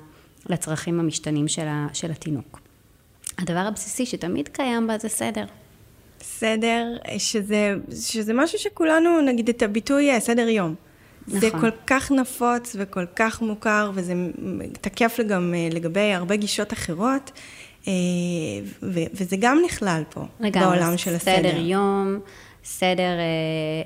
[0.50, 2.60] לצרכים המשתנים של, ה- של התינוק.
[3.38, 5.46] הדבר הבסיסי שתמיד קיים בה זה סדר.
[6.22, 6.86] סדר,
[7.18, 7.74] שזה,
[8.10, 10.76] שזה משהו שכולנו, נגיד את הביטוי אה, סדר יום.
[11.28, 11.40] נכון.
[11.40, 11.50] זה.
[11.52, 14.14] כל כך נפוץ וכל כך מוכר, וזה
[14.82, 17.32] תקף גם אה, לגבי הרבה גישות אחרות,
[17.88, 17.94] אה,
[19.14, 21.36] וזה גם נכלל פה, לגמרי, בעולם של הסדר.
[21.36, 22.20] סדר יום,
[22.64, 23.12] סדר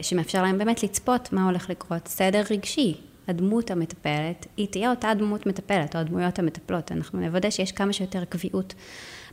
[0.02, 2.96] שמאפשר להם באמת לצפות מה הולך לקרות, סדר רגשי.
[3.28, 6.92] הדמות המטפלת, היא תהיה אותה דמות מטפלת, או הדמויות המטפלות.
[6.92, 8.74] אנחנו נוודא שיש כמה שיותר קביעות.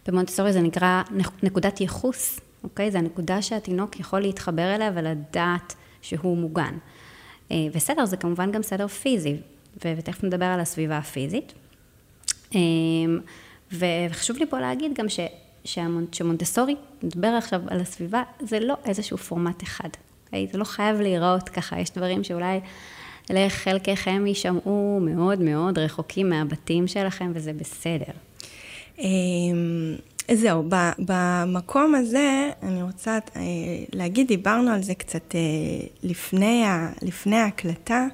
[0.08, 2.90] במונטסורי זה נקרא נק- נקודת ייחוס, אוקיי?
[2.90, 6.74] זה הנקודה שהתינוק יכול להתחבר אליה ולדעת שהוא מוגן.
[7.50, 9.36] אה, וסדר זה כמובן גם סדר פיזי,
[9.84, 11.52] ותכף נדבר על הסביבה הפיזית.
[12.54, 13.18] אמ,
[13.72, 15.20] וחשוב לי פה להגיד גם ש,
[16.12, 19.88] שמונטסורי, נדבר עכשיו על הסביבה, זה לא איזשהו פורמט אחד.
[20.26, 20.46] אוקיי?
[20.52, 22.60] זה לא חייב להיראות ככה, יש דברים שאולי
[23.30, 28.12] לחלקכם יישמעו מאוד מאוד רחוקים מהבתים שלכם, וזה בסדר.
[30.30, 30.64] אמ, זהו,
[30.98, 33.42] במקום הזה, אני רוצה אה,
[33.92, 35.40] להגיד, דיברנו על זה קצת אה,
[36.02, 36.64] לפני,
[37.02, 38.06] לפני ההקלטה.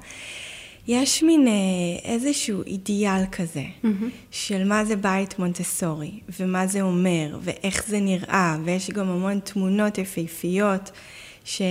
[0.87, 1.53] יש מין אה,
[2.03, 3.63] איזשהו אידיאל כזה,
[4.31, 9.97] של מה זה בית מונטסורי, ומה זה אומר, ואיך זה נראה, ויש גם המון תמונות
[9.97, 10.91] יפהפיות,
[11.45, 11.61] ש,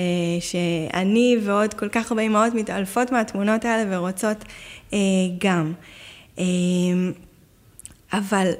[0.40, 4.44] שאני ועוד כל כך הרבה אמהות מתעלפות מהתמונות האלה ורוצות
[4.92, 4.98] אה,
[5.38, 5.72] גם.
[6.38, 6.44] אה,
[8.12, 8.50] אבל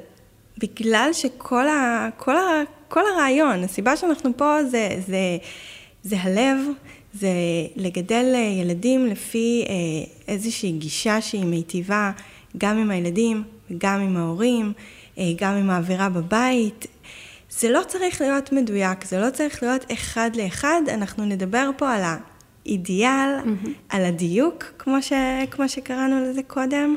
[0.57, 5.37] בגלל שכל ה, כל ה, כל הרעיון, הסיבה שאנחנו פה זה, זה,
[6.03, 6.57] זה הלב,
[7.13, 7.29] זה
[7.75, 9.73] לגדל אה, ילדים לפי אה,
[10.33, 12.11] איזושהי גישה שהיא מיטיבה
[12.57, 14.73] גם עם הילדים וגם עם ההורים,
[15.17, 16.87] אה, גם עם האווירה בבית.
[17.49, 22.01] זה לא צריך להיות מדויק, זה לא צריך להיות אחד לאחד, אנחנו נדבר פה על
[22.65, 23.69] האידיאל, mm-hmm.
[23.89, 25.13] על הדיוק, כמו, ש,
[25.51, 26.95] כמו שקראנו לזה קודם,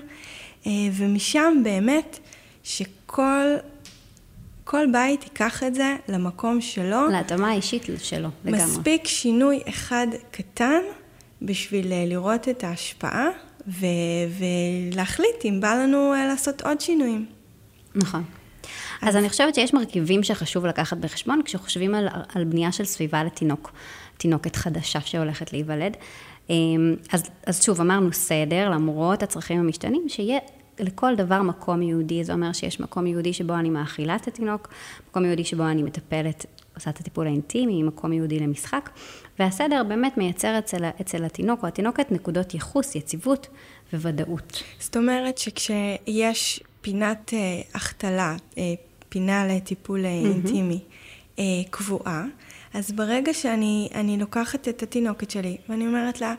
[0.66, 2.18] ומשם באמת
[2.64, 2.97] שכל
[4.64, 7.08] כל בית ייקח את זה למקום שלו.
[7.08, 8.64] להתאמה האישית שלו, לגמרי.
[8.64, 10.80] מספיק שינוי אחד קטן
[11.42, 13.28] בשביל אה, לראות את ההשפעה
[13.68, 13.86] ו-
[14.92, 17.26] ולהחליט אם בא לנו אה, לעשות עוד שינויים.
[17.94, 18.24] נכון.
[19.02, 23.72] אז אני חושבת שיש מרכיבים שחשוב לקחת בחשבון כשחושבים על, על בנייה של סביבה לתינוק,
[24.16, 25.96] תינוקת חדשה שהולכת להיוולד.
[26.50, 30.38] אמ, אז, אז שוב, אמרנו סדר, למרות הצרכים המשתנים, שיהיה
[30.80, 32.24] לכל דבר מקום יהודי.
[32.24, 34.68] זה אומר שיש מקום יהודי שבו אני מאכילה את התינוק,
[35.10, 38.90] מקום יהודי שבו אני מטפלת, עושה את הטיפול האינטימי, מקום יהודי למשחק,
[39.38, 43.48] והסדר באמת מייצר אצל, אצל התינוק או התינוקת נקודות ייחוס, יציבות
[43.92, 44.62] וודאות.
[44.78, 47.38] זאת אומרת שכשיש פינת אה,
[47.74, 48.74] החתלה, אה,
[49.08, 50.80] פינה לטיפול אה, אינטימי
[51.38, 52.24] אה, קבועה,
[52.74, 56.34] אז ברגע שאני אני לוקחת את התינוקת שלי ואני אומרת לה,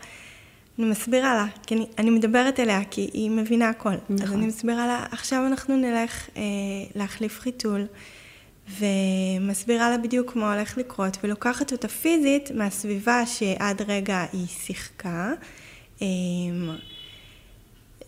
[0.79, 3.89] אני מסבירה לה, כי אני, אני מדברת אליה, כי היא מבינה הכל.
[3.89, 4.27] נכון.
[4.27, 6.41] אז אני מסבירה לה, עכשיו אנחנו נלך אה,
[6.95, 7.85] להחליף חיתול,
[8.79, 15.33] ומסבירה לה בדיוק מה הולך לקרות, ולוקחת אותה פיזית מהסביבה שעד רגע היא שיחקה.
[16.01, 16.07] אה,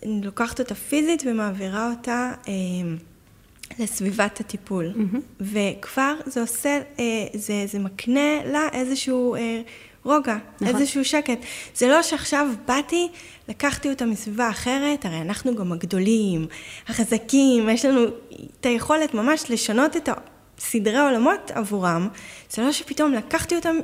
[0.06, 2.54] לוקחת אותה פיזית ומעבירה אותה אה,
[3.80, 4.94] לסביבת הטיפול.
[4.96, 5.18] Mm-hmm.
[5.40, 9.62] וכבר זה עושה, אה, זה, זה מקנה לה איזשהו אה,
[10.04, 10.76] רוגע, נכון.
[10.76, 11.38] איזשהו שקט.
[11.76, 13.10] זה לא שעכשיו באתי,
[13.50, 16.48] לקחתי אותה מסביבה אחרת, הרי אנחנו גם הגדולים,
[16.88, 18.02] החזקים, יש לנו
[18.60, 20.10] את היכולת ממש לשנות את
[20.60, 22.08] סדרי העולמות עבורם.
[22.50, 23.76] זה לא שפתאום לקחתי אותם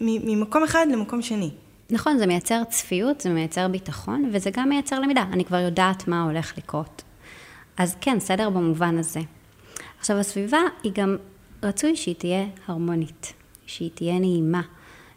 [0.00, 1.50] ממקום אחד למקום שני.
[1.90, 5.24] נכון, זה מייצר צפיות, זה מייצר ביטחון, וזה גם מייצר למידה.
[5.32, 7.02] אני כבר יודעת מה הולך לקרות.
[7.76, 9.20] אז כן, סדר במובן הזה.
[9.98, 11.16] עכשיו, הסביבה היא גם,
[11.62, 13.32] רצוי שהיא תהיה הרמונית,
[13.66, 14.62] שהיא תהיה נעימה.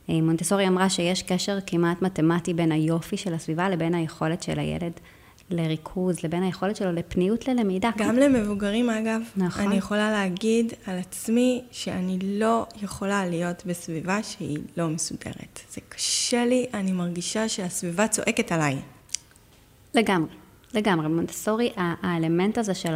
[0.09, 4.91] אה, מונטסורי אמרה שיש קשר כמעט מתמטי בין היופי של הסביבה לבין היכולת של הילד
[5.49, 7.89] לריכוז, לבין היכולת שלו לפניות ללמידה.
[7.97, 9.65] גם למבוגרים, אגב, נכון.
[9.65, 15.59] אני יכולה להגיד על עצמי שאני לא יכולה להיות בסביבה שהיא לא מסודרת.
[15.71, 18.77] זה קשה לי, אני מרגישה שהסביבה צועקת עליי.
[19.93, 20.29] לגמרי,
[20.73, 21.05] לגמרי.
[21.07, 22.93] במונטסורי, ה- האלמנט הזה של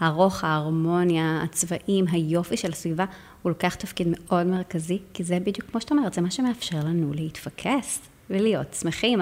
[0.00, 3.04] הרוך, ההרמוניה, הצבעים, היופי של הסביבה,
[3.48, 7.12] הוא לוקח תפקיד מאוד מרכזי, כי זה בדיוק, כמו שאת אומרת, זה מה שמאפשר לנו
[7.14, 9.20] להתפקס ולהיות שמחים.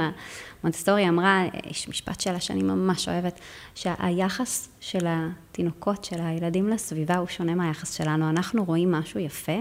[0.62, 3.40] מונטסורי אמרה, יש משפט שלה שאני ממש אוהבת,
[3.74, 8.30] שהיחס של התינוקות, של הילדים לסביבה, הוא שונה מהיחס שלנו.
[8.30, 9.58] אנחנו רואים משהו יפה,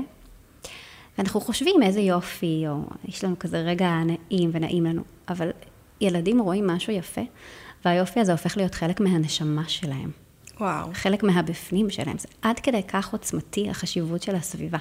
[1.17, 5.49] ואנחנו חושבים איזה יופי, או יש לנו כזה רגע נעים ונעים לנו, אבל
[6.01, 7.21] ילדים רואים משהו יפה,
[7.85, 10.11] והיופי הזה הופך להיות חלק מהנשמה שלהם,
[10.59, 10.89] וואו.
[10.93, 12.17] חלק מהבפנים שלהם.
[12.17, 14.77] זה עד כדי כך עוצמתי החשיבות של הסביבה.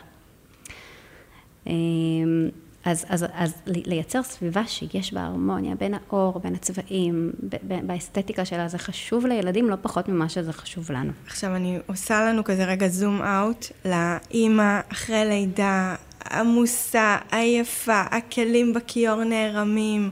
[1.67, 2.49] אמ,
[2.85, 8.45] אז, אז, אז לייצר סביבה שיש בה הרמוניה בין האור, בין הצבעים, ב- ב- באסתטיקה
[8.45, 11.13] שלה, זה חשוב לילדים לא פחות ממה שזה חשוב לנו.
[11.27, 15.95] עכשיו אני עושה לנו כזה רגע זום אאוט לאימא אחרי לידה,
[16.33, 20.11] עמוסה, עייפה, הכלים בכיור נערמים,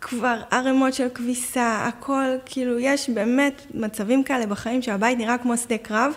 [0.00, 5.78] כבר ערימות של כביסה, הכל, כאילו, יש באמת מצבים כאלה בחיים שהבית נראה כמו שדה
[5.78, 6.12] קרב,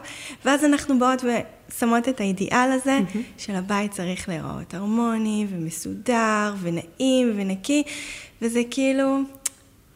[0.45, 3.17] ואז אנחנו באות ושמות את האידיאל הזה, mm-hmm.
[3.37, 7.83] של הבית צריך להיראות הרמוני ומסודר ונעים ונקי,
[8.41, 9.19] וזה כאילו,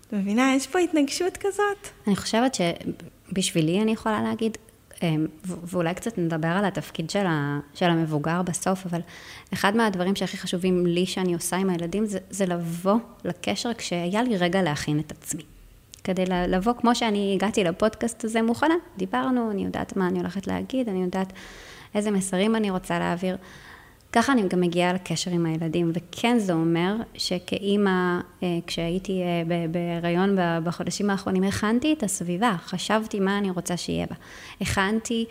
[0.07, 0.53] את מבינה?
[0.55, 1.87] יש פה התנגשות כזאת.
[2.07, 4.68] אני חושבת שבשבילי אני יכולה להגיד, אמ,
[5.43, 9.01] ואולי קצת נדבר על התפקיד של, ה, של המבוגר בסוף, אבל
[9.53, 14.37] אחד מהדברים שהכי חשובים לי שאני עושה עם הילדים זה, זה לבוא לקשר כשהיה לי
[14.37, 15.43] רגע להכין את עצמי.
[16.03, 20.89] כדי לבוא, כמו שאני הגעתי לפודקאסט הזה מוכנה, דיברנו, אני יודעת מה אני הולכת להגיד,
[20.89, 21.33] אני יודעת
[21.95, 23.37] איזה מסרים אני רוצה להעביר.
[24.11, 30.37] ככה אני גם מגיעה לקשר עם הילדים, וכן זה אומר שכאימא, אה, כשהייתי אה, בהיריון
[30.63, 34.15] בחודשים האחרונים, הכנתי את הסביבה, חשבתי מה אני רוצה שיהיה בה.
[34.61, 35.25] הכנתי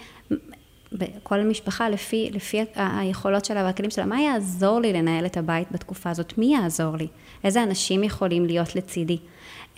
[1.23, 6.11] כל משפחה לפי, לפי היכולות שלה והכלים שלה, מה יעזור לי לנהל את הבית בתקופה
[6.11, 6.39] הזאת?
[6.39, 7.07] מי יעזור לי?
[7.45, 9.19] איזה אנשים יכולים להיות לצידי?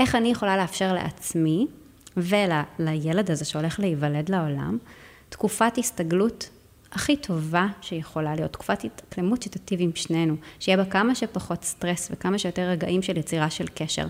[0.01, 1.67] איך אני יכולה לאפשר לעצמי
[2.17, 4.79] ולילד הזה שהולך להיוולד לעולם,
[5.29, 6.51] תקופת הסתגלות
[6.93, 12.39] הכי טובה שיכולה להיות, תקופת התאקלמות שתיטיב עם שנינו, שיהיה בה כמה שפחות סטרס וכמה
[12.39, 14.07] שיותר רגעים של יצירה של קשר.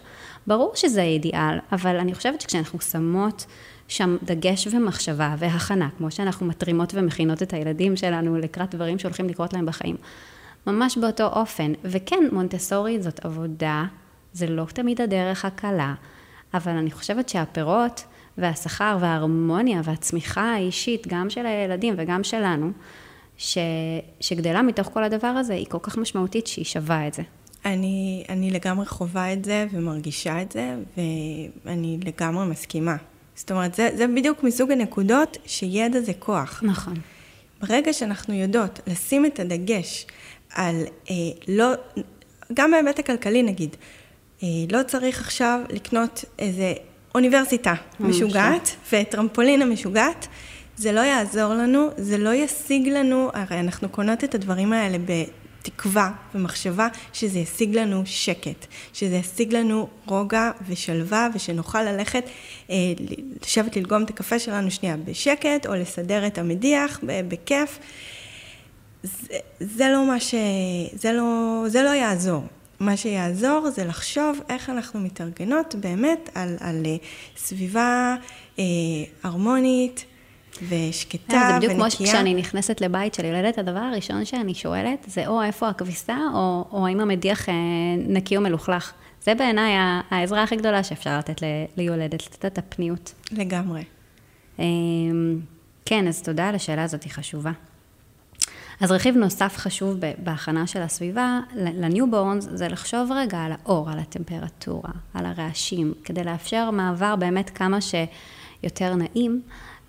[0.47, 3.47] ברור שזה אידיאל, אבל אני חושבת שכשאנחנו שמות
[3.89, 9.53] שם דגש ומחשבה והכנה, כמו שאנחנו מתרימות ומכינות את הילדים שלנו לקראת דברים שהולכים לקרות
[9.53, 9.97] להם בחיים,
[10.67, 11.73] ממש באותו אופן.
[11.85, 13.85] וכן, מונטסורי זאת עבודה,
[14.33, 15.95] זה לא תמיד הדרך הקלה,
[16.55, 18.05] אבל אני חושבת שהפירות
[18.39, 22.71] והשכר וההרמוניה והצמיחה האישית, גם של הילדים וגם שלנו,
[23.39, 23.59] ש,
[24.21, 27.23] שגדלה מתוך כל הדבר הזה, היא כל כך משמעותית שהיא שווה את זה.
[27.65, 30.77] אני, אני לגמרי חווה את זה ומרגישה את זה,
[31.65, 32.97] ואני לגמרי מסכימה.
[33.35, 36.63] זאת אומרת, זה, זה בדיוק מסוג הנקודות שידע זה כוח.
[36.67, 36.95] נכון.
[37.61, 40.07] ברגע שאנחנו יודעות לשים את הדגש
[40.55, 41.15] על אה,
[41.49, 41.67] לא,
[42.55, 43.77] גם בהיבט הכלכלי נגיד,
[44.43, 46.75] אה, לא צריך עכשיו לקנות איזה
[47.15, 50.29] אוניברסיטה משוגעת וטרמפולינה משוגעת,
[50.77, 56.11] זה לא יעזור לנו, זה לא ישיג לנו, הרי אנחנו קונות את הדברים האלה בתקווה
[56.35, 62.25] ומחשבה שזה ישיג לנו שקט, שזה ישיג לנו רוגע ושלווה ושנוכל ללכת,
[62.71, 62.77] אה,
[63.43, 67.79] לשבת ללגום את הקפה שלנו שנייה בשקט, או לסדר את המדיח בכיף.
[69.03, 70.35] זה, זה לא מה ש...
[70.95, 72.45] זה לא, זה לא יעזור.
[72.81, 76.97] מה שיעזור זה לחשוב איך אנחנו מתארגנות באמת על, על אה,
[77.37, 78.17] סביבה
[78.59, 78.65] אה,
[79.23, 80.05] הרמונית
[80.69, 82.09] ושקטה אה, זה בדיוק כמו ונקייה.
[82.13, 86.87] כשאני נכנסת לבית של ילדת, הדבר הראשון שאני שואלת זה או איפה הכביסה, או, או
[86.87, 87.55] האם המדיח אה,
[87.99, 88.93] נקי או מלוכלך.
[89.23, 89.73] זה בעיניי
[90.11, 93.15] העזרה הכי גדולה שאפשר לתת ל- ליולדת, לתת את הפניות.
[93.33, 93.83] לגמרי.
[94.59, 94.65] אמ,
[95.85, 97.53] כן, אז תודה על השאלה הזאת, היא חשובה.
[98.81, 104.91] אז רכיב נוסף חשוב בהכנה של הסביבה לניובורנס זה לחשוב רגע על האור, על הטמפרטורה,
[105.15, 109.43] על הרעשים, כדי לאפשר מעבר באמת כמה שיותר נעים,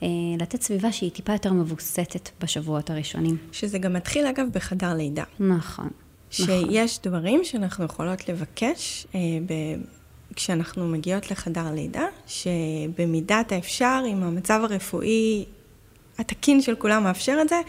[0.03, 0.07] אה,
[0.39, 3.37] לתת סביבה שהיא טיפה יותר מבוסתת בשבועות הראשונים.
[3.51, 5.23] שזה גם מתחיל אגב בחדר לידה.
[5.39, 5.89] נכון.
[6.29, 9.53] שיש דברים שאנחנו יכולות לבקש אה, ב...
[10.35, 15.45] כשאנחנו מגיעות לחדר לידה, שבמידת האפשר, אם המצב הרפואי
[16.21, 17.61] התקין של כולם מאפשר את זה,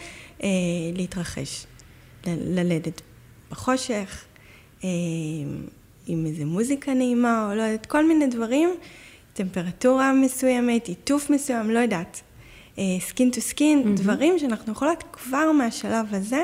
[0.43, 0.47] אה,
[0.95, 1.65] להתרחש.
[2.27, 3.01] ל- ללדת
[3.51, 4.23] בחושך,
[4.83, 4.89] אה,
[6.07, 8.69] עם איזה מוזיקה נעימה, או לא יודעת, כל מיני דברים,
[9.33, 12.21] טמפרטורה מסוימת, עיטוף מסוים, לא יודעת.
[12.99, 16.43] skin to skin, דברים שאנחנו יכולות כבר מהשלב הזה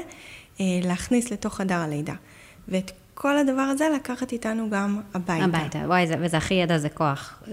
[0.60, 2.14] אה, להכניס לתוך חדר הלידה.
[2.68, 5.46] ואת כל הדבר הזה לקחת איתנו גם הביתה.
[5.46, 7.44] הביתה, וואי, זה, וזה הכי ידע זה כוח,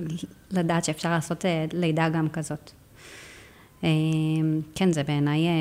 [0.50, 2.70] לדעת שאפשר לעשות אה, לידה גם כזאת.
[3.84, 3.88] אה,
[4.74, 5.52] כן, זה בעיניי אה,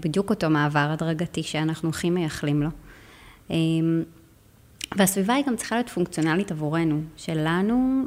[0.00, 2.68] בדיוק אותו מעבר הדרגתי שאנחנו הכי מייחלים לו.
[3.50, 3.56] אה,
[4.96, 8.04] והסביבה היא גם צריכה להיות פונקציונלית עבורנו, שלנו,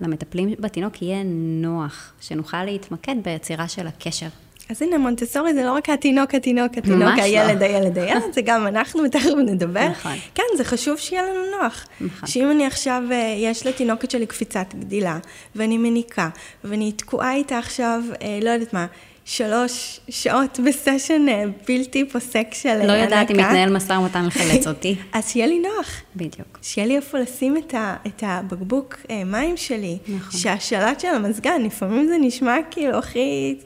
[0.00, 1.22] למטפלים בתינוק, יהיה
[1.62, 4.28] נוח, שנוכל להתמקד ביצירה של הקשר.
[4.70, 7.22] אז הנה, מונטסורי זה לא רק התינוק, התינוק, התינוק, לא.
[7.22, 9.88] הילד, הילד, הילד, זה גם אנחנו, תכף נדבר.
[9.88, 10.12] נכון.
[10.34, 11.86] כן, זה חשוב שיהיה לנו נוח.
[12.00, 12.28] נכון.
[12.28, 15.18] שאם אני עכשיו, אה, יש לתינוקת שלי קפיצת גדילה,
[15.56, 16.28] ואני מניקה,
[16.64, 18.86] ואני תקועה איתה עכשיו, אה, לא יודעת מה,
[19.24, 24.26] שלוש שעות בסשן אה, בלתי פוסק של אה, לא יודעת אם הנקה, מתנהל משא ומתן
[24.26, 24.96] לחלץ אותי.
[25.12, 26.02] אז שיהיה לי נוח.
[26.16, 26.58] בדיוק.
[26.62, 28.96] שיהיה לי איפה לשים את, ה, את הבקבוק
[29.26, 29.98] מים שלי.
[30.08, 30.40] נכון.
[30.40, 33.56] שהשלט של המזגן, לפעמים זה נשמע כאילו הכי...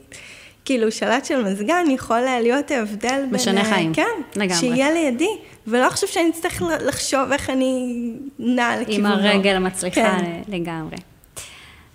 [0.69, 3.29] כאילו, שלט של מזגן יכול להיות ההבדל בין...
[3.31, 3.93] משנה אה, חיים.
[3.93, 4.03] כן.
[4.35, 4.55] לגמרי.
[4.55, 5.29] שיהיה לידי,
[5.67, 7.93] ולא עכשיו שאני אצטרך לחשוב איך אני
[8.39, 9.07] נעה לכיוונו.
[9.07, 10.41] עם הרגל המצליחה כן.
[10.47, 10.97] לגמרי.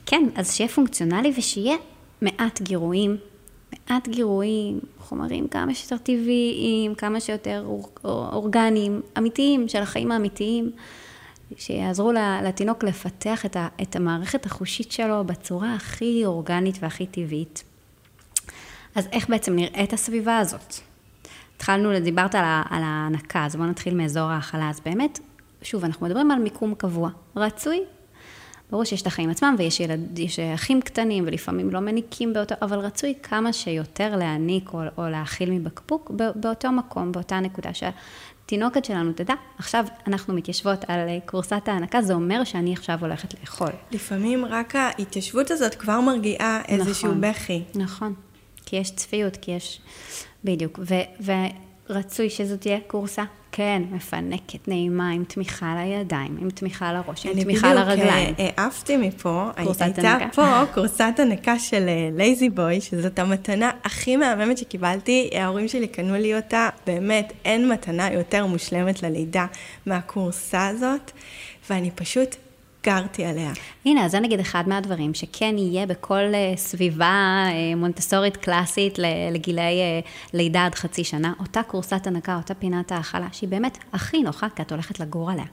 [0.07, 1.77] כן, אז שיהיה פונקציונלי ושיהיה
[2.23, 3.17] מעט גירויים,
[3.91, 7.89] מעט גירויים, חומרים כמה שיותר טבעיים, כמה שיותר אור-
[8.33, 10.71] אורגניים, אמיתיים, של החיים האמיתיים,
[11.57, 12.13] שיעזרו
[12.45, 17.65] לתינוק לפתח את, ה, את המערכת החושית שלו בצורה הכי אורגנית והכי טבעית.
[18.95, 20.75] אז איך בעצם נראית הסביבה הזאת?
[21.57, 24.71] התחלנו, דיברת על, על ההנקה, אז בואו נתחיל מאזור ההכלה.
[24.71, 25.19] אז באמת,
[25.63, 27.11] שוב, אנחנו מדברים על מיקום קבוע.
[27.37, 27.81] רצוי,
[28.71, 32.79] ברור שיש את החיים עצמם ויש ילד, יש אחים קטנים ולפעמים לא מניקים באותו, אבל
[32.79, 39.35] רצוי כמה שיותר להעניק או, או להאכיל מבקבוק באותו מקום, באותה נקודה שהתינוקת שלנו תדע,
[39.59, 43.71] עכשיו אנחנו מתיישבות על אה, כורסת ההנקה, זה אומר שאני עכשיו הולכת לאכול.
[43.91, 47.21] לפעמים רק ההתיישבות הזאת כבר מרגיעה איזשהו נכון.
[47.21, 47.63] בכי.
[47.75, 48.15] נכון,
[48.75, 49.81] כי יש צפיות, כי יש...
[50.45, 50.79] בדיוק.
[50.83, 51.31] ו-
[51.89, 57.45] ורצוי שזו תהיה קורסה, כן, מפנקת, נעימה, עם תמיכה לידיים, עם תמיכה לראש, עם אני
[57.45, 58.35] תמיכה לרגליים.
[58.35, 60.19] בדיוק אה, העפתי מפה, הייתה.
[60.35, 66.37] פה קורסת הנקה של לייזי בוי, שזאת המתנה הכי מהממת שקיבלתי, ההורים שלי קנו לי
[66.37, 69.47] אותה, באמת, אין מתנה יותר מושלמת ללידה
[69.87, 71.11] מהקורסה הזאת,
[71.71, 72.37] ואני פשוט
[72.85, 73.53] גרתי עליה.
[73.85, 78.99] הנה, אז זה נגיד אחד מהדברים שכן יהיה בכל אה, סביבה אה, מונטסורית קלאסית
[79.33, 80.01] לגילאי אה,
[80.33, 84.63] לידה עד חצי שנה, אותה קורסת הנקה, אותה פינת האכלה, שהיא באמת הכי נוחה, כי
[84.63, 85.45] את הולכת לגור עליה.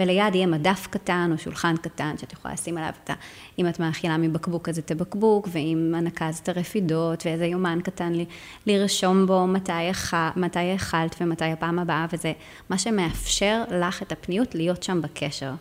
[0.00, 3.14] וליד יהיה מדף קטן או שולחן קטן שאת יכולה לשים עליו את ה...
[3.58, 8.12] אם את מאכילה מבקבוק אז את הבקבוק, ואם הנקה אז את הרפידות, ואיזה יומן קטן
[8.12, 8.24] לי,
[8.66, 10.14] לרשום בו מתי, אכ...
[10.36, 12.32] מתי אכלת ומתי הפעם הבאה, וזה
[12.70, 15.52] מה שמאפשר לך את הפניות להיות שם בקשר.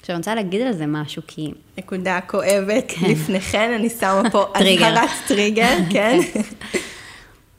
[0.00, 4.46] עכשיו, אני רוצה להגיד על זה משהו, כי נקודה כואבת לפניכן, אני שמה פה.
[4.54, 6.18] אזהרת טריגר, כן?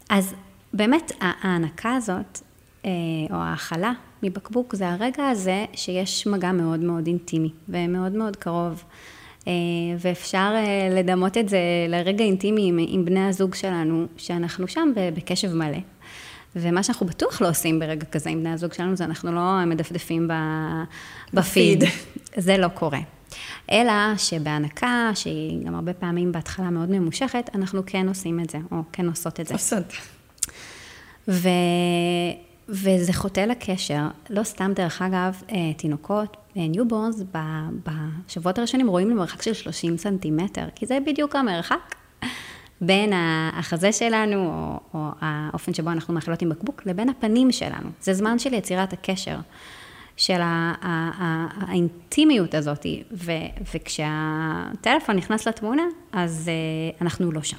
[0.09, 0.33] אז
[0.73, 2.39] באמת, ה- ההענקה הזאת,
[2.85, 2.91] אה,
[3.31, 3.91] או ההאכלה
[4.23, 8.83] מבקבוק, זה הרגע הזה שיש מגע מאוד מאוד אינטימי ומאוד מאוד קרוב.
[9.47, 9.53] אה,
[9.99, 15.53] ואפשר אה, לדמות את זה לרגע אינטימי עם, עם בני הזוג שלנו, שאנחנו שם בקשב
[15.53, 15.77] מלא.
[16.55, 20.27] ומה שאנחנו בטוח לא עושים ברגע כזה עם בני הזוג שלנו, זה אנחנו לא מדפדפים
[20.27, 20.33] ב,
[21.33, 21.83] בפיד.
[22.37, 22.99] זה לא קורה.
[23.71, 28.77] אלא שבהנקה, שהיא גם הרבה פעמים בהתחלה מאוד ממושכת, אנחנו כן עושים את זה, או
[28.91, 29.53] כן עושות את זה.
[29.53, 29.93] עושות.
[31.27, 31.49] ו...
[32.69, 34.07] וזה חוטא לקשר.
[34.29, 37.23] לא סתם, דרך אגב, אה, תינוקות, newborns,
[37.85, 41.95] בשבועות הראשונים רואים למרחק של 30 סנטימטר, כי זה בדיוק המרחק
[42.81, 43.13] בין
[43.53, 47.89] החזה שלנו, או, או האופן שבו אנחנו מאכילות עם בקבוק, לבין הפנים שלנו.
[48.01, 49.37] זה זמן של יצירת הקשר.
[50.17, 50.39] של
[51.61, 53.31] האינטימיות הזאת, ו-
[53.73, 57.57] וכשהטלפון נכנס לתמונה, אז uh, אנחנו לא שם.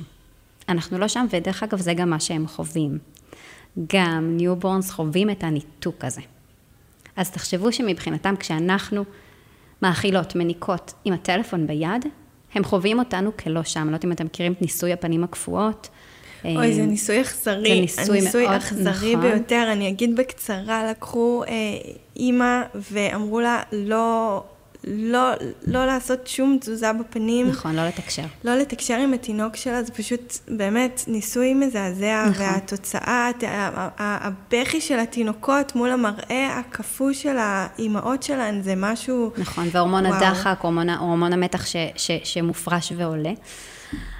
[0.68, 2.98] אנחנו לא שם, ודרך אגב, זה גם מה שהם חווים.
[3.94, 6.20] גם newborns חווים את הניתוק הזה.
[7.16, 9.04] אז תחשבו שמבחינתם, כשאנחנו
[9.82, 12.06] מאכילות, מניקות עם הטלפון ביד,
[12.54, 13.80] הם חווים אותנו כלא שם.
[13.80, 15.88] אני לא יודעת אם אתם מכירים את ניסוי הפנים הקפואות.
[16.44, 17.68] אוי, זה אה, ניסוי אכזרי.
[17.68, 19.30] זה ניסוי הניסוי מאוד אכזרי נכון.
[19.30, 19.68] ביותר.
[19.72, 21.52] אני אגיד בקצרה, לקחו אה,
[22.16, 24.44] אימא ואמרו לה לא,
[24.84, 25.30] לא,
[25.66, 27.48] לא לעשות שום תזוזה בפנים.
[27.48, 28.22] נכון, לא לתקשר.
[28.44, 32.46] לא לתקשר עם התינוק שלה, זה פשוט באמת ניסוי מזעזע, נכון.
[32.46, 33.30] והתוצאה,
[33.98, 39.30] הבכי של התינוקות מול המראה הקפוא של האימהות שלהן, זה משהו...
[39.38, 40.16] נכון, והורמון וואו.
[40.16, 43.32] הדחק, הורמון, הורמון המתח ש, ש, שמופרש ועולה.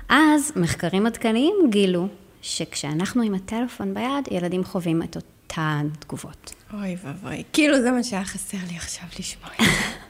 [0.08, 2.08] אז מחקרים עדכניים גילו
[2.42, 6.54] שכשאנחנו עם הטלפון ביד, ילדים חווים את אותן תגובות.
[6.74, 9.50] אוי ואבוי, כאילו זה מה שהיה חסר לי עכשיו לשמוע.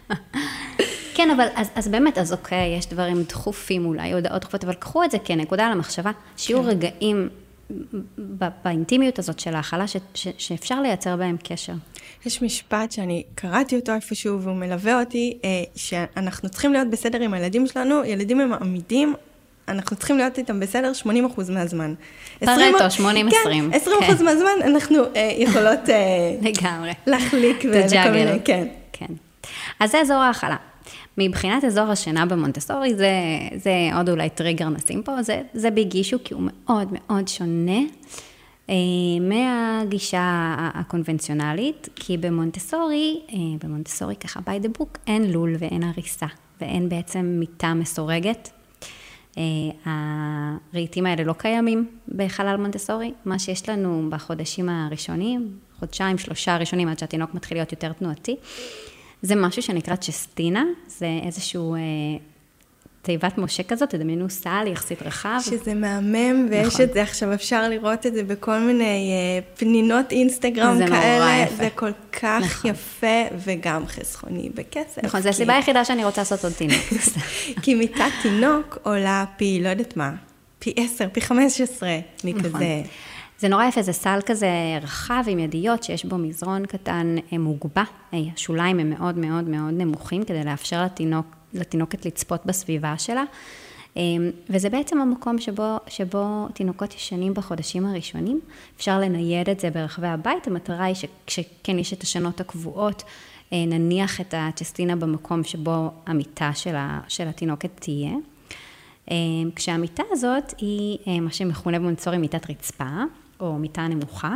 [1.14, 5.04] כן, אבל אז, אז באמת, אז אוקיי, יש דברים דחופים אולי, הודעות דחופות, אבל קחו
[5.04, 6.68] את זה כנקודה למחשבה, שיהיו כן.
[6.68, 7.28] רגעים
[8.64, 11.72] באינטימיות הזאת של ההכלה, ש, ש, שאפשר לייצר בהם קשר.
[12.26, 17.34] יש משפט שאני קראתי אותו איפשהו והוא מלווה אותי, אה, שאנחנו צריכים להיות בסדר עם
[17.34, 19.14] הילדים שלנו, ילדים הם עמידים,
[19.68, 21.06] אנחנו צריכים להיות איתם בסדר 80%
[21.50, 21.94] מהזמן.
[22.38, 23.00] פרטו, 80-20.
[23.00, 23.00] 80-20.
[23.30, 24.24] כן, 20% כן.
[24.24, 25.96] מהזמן אנחנו אה, יכולות אה,
[26.42, 26.90] לגמרי.
[27.06, 28.10] להחליק ולכל.
[28.10, 28.66] מיני, כן.
[29.82, 30.56] אז זה אזור ההכלה.
[31.18, 33.10] מבחינת אזור השינה במונטסורי, זה,
[33.56, 37.80] זה עוד אולי טריגר נשים פה, זה, זה ביג אישו, כי הוא מאוד מאוד שונה
[38.70, 38.74] אה,
[39.20, 46.26] מהגישה הקונבנציונלית, כי במונטסורי, אה, במונטסורי ככה by the book, אין לול ואין הריסה,
[46.60, 48.50] ואין בעצם מיטה מסורגת.
[49.38, 49.42] אה,
[50.72, 53.12] הרהיטים האלה לא קיימים בחלל מונטסורי.
[53.24, 58.36] מה שיש לנו בחודשים הראשונים, חודשיים, שלושה הראשונים, עד שהתינוק מתחיל להיות יותר תנועתי,
[59.22, 61.80] זה משהו שנקרא צ'סטינה, זה איזשהו אה,
[63.02, 65.38] תיבת משה כזאת, תדמיינו סל יחסית רחב.
[65.44, 66.82] שזה מהמם, ויש נכון.
[66.84, 71.42] את זה עכשיו, אפשר לראות את זה בכל מיני אה, פנינות אינסטגרם זה נורא כאלה.
[71.46, 71.56] יפה.
[71.56, 72.70] זה כל כך נכון.
[72.70, 73.06] יפה
[73.44, 75.04] וגם חסכוני בכסף.
[75.04, 76.82] נכון, זו כי- הסיבה היחידה שאני רוצה לעשות עוד תינוק.
[77.62, 80.12] כי מיטת תינוק עולה פי, לא יודעת מה,
[80.58, 81.88] פי 10, פי 15
[82.24, 82.48] מכזה.
[82.48, 82.62] נכון.
[83.42, 84.48] זה נורא יפה, זה סל כזה
[84.82, 87.82] רחב עם ידיות, שיש בו מזרון קטן אה, מוגבע.
[88.14, 93.24] אה, השוליים הם מאוד מאוד מאוד נמוכים, כדי לאפשר לתינוק, לתינוקת לצפות בסביבה שלה.
[93.96, 94.02] אה,
[94.50, 98.40] וזה בעצם המקום שבו, שבו תינוקות ישנים בחודשים הראשונים.
[98.76, 103.02] אפשר לנייד את זה ברחבי הבית, המטרה היא שכשכן יש את השנות הקבועות,
[103.52, 108.12] נניח את הצ'סטינה במקום שבו המיטה של, ה, של התינוקת תהיה.
[109.56, 113.04] כשהמיטה הזאת היא מה שמכונה במונצורי מיטת רצפה,
[113.42, 114.34] או מיטה נמוכה.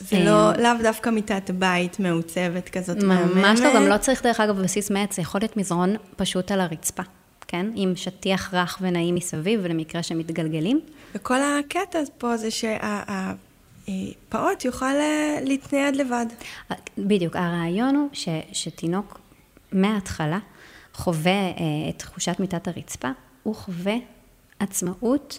[0.00, 3.34] זה לא, לאו דווקא מיטת בית מעוצבת כזאת מהממת.
[3.34, 6.60] ממש לא, גם לא צריך דרך אגב בבסיס מעץ, זה יכול להיות מזרון פשוט על
[6.60, 7.02] הרצפה,
[7.48, 7.66] כן?
[7.74, 10.80] עם שטיח רך ונעים מסביב, ולמקרה שמתגלגלים.
[11.14, 12.84] וכל הקטע פה זה שהפעוט
[14.64, 16.26] יוכל אה, להתנייד לבד.
[16.98, 19.20] בדיוק, הרעיון הוא ש, שתינוק
[19.72, 20.38] מההתחלה
[20.94, 21.52] חווה אה,
[21.88, 23.08] את תחושת מיטת הרצפה,
[23.42, 23.94] הוא חווה
[24.58, 25.38] עצמאות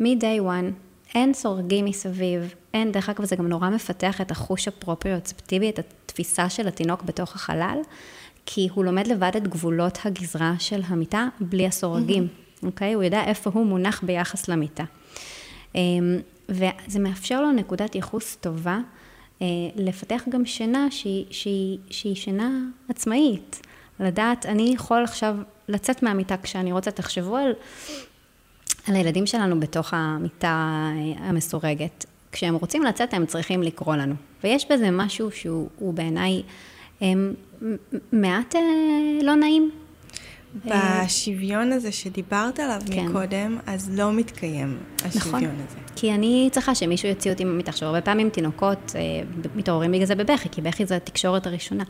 [0.00, 0.72] מ-day one.
[1.14, 6.48] אין סורגים מסביב, אין, דרך אגב, זה גם נורא מפתח את החוש הפרופריוצפטיבי, את התפיסה
[6.48, 7.78] של התינוק בתוך החלל,
[8.46, 12.28] כי הוא לומד לבד את גבולות הגזרה של המיטה בלי הסורגים,
[12.62, 12.92] אוקיי?
[12.92, 14.84] הוא יודע איפה הוא מונח ביחס למיטה.
[15.74, 18.78] אמ, וזה מאפשר לו נקודת ייחוס טובה,
[19.42, 19.46] אה,
[19.76, 22.50] לפתח גם שינה שהיא, שהיא, שהיא שינה
[22.88, 23.60] עצמאית.
[24.00, 25.36] לדעת, אני יכול עכשיו
[25.68, 27.52] לצאת מהמיטה כשאני רוצה, תחשבו על,
[28.88, 32.06] על הילדים שלנו בתוך המיטה אה, המסורגת.
[32.32, 34.14] כשהם רוצים לצאת, הם צריכים לקרוא לנו.
[34.44, 36.42] ויש בזה משהו שהוא הוא בעיניי
[38.12, 38.60] מעט אה,
[39.22, 39.70] לא נעים.
[40.64, 43.06] בשוויון הזה שדיברת עליו כן.
[43.06, 45.54] מקודם, אז לא מתקיים השוויון נכון.
[45.68, 45.76] הזה.
[45.96, 47.44] כי אני צריכה שמישהו יוציא אותי.
[47.66, 49.00] עכשיו, הרבה פעמים תינוקות אה,
[49.56, 51.84] מתעוררים בגלל זה בבכי, כי בכי זה התקשורת הראשונה.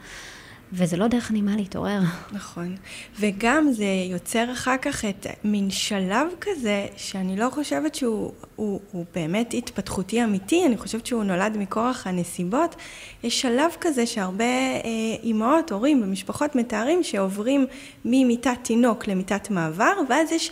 [0.73, 2.01] וזה לא דרך נעימה להתעורר.
[2.33, 2.77] נכון.
[3.21, 9.05] וגם זה יוצר אחר כך את מין שלב כזה, שאני לא חושבת שהוא הוא, הוא
[9.15, 12.77] באמת התפתחותי אמיתי, אני חושבת שהוא נולד מכורח הנסיבות.
[13.23, 14.81] יש שלב כזה שהרבה אה,
[15.23, 17.67] אימהות, הורים במשפחות מתארים שעוברים
[18.05, 20.51] ממיטת תינוק למיטת מעבר, ואז יש...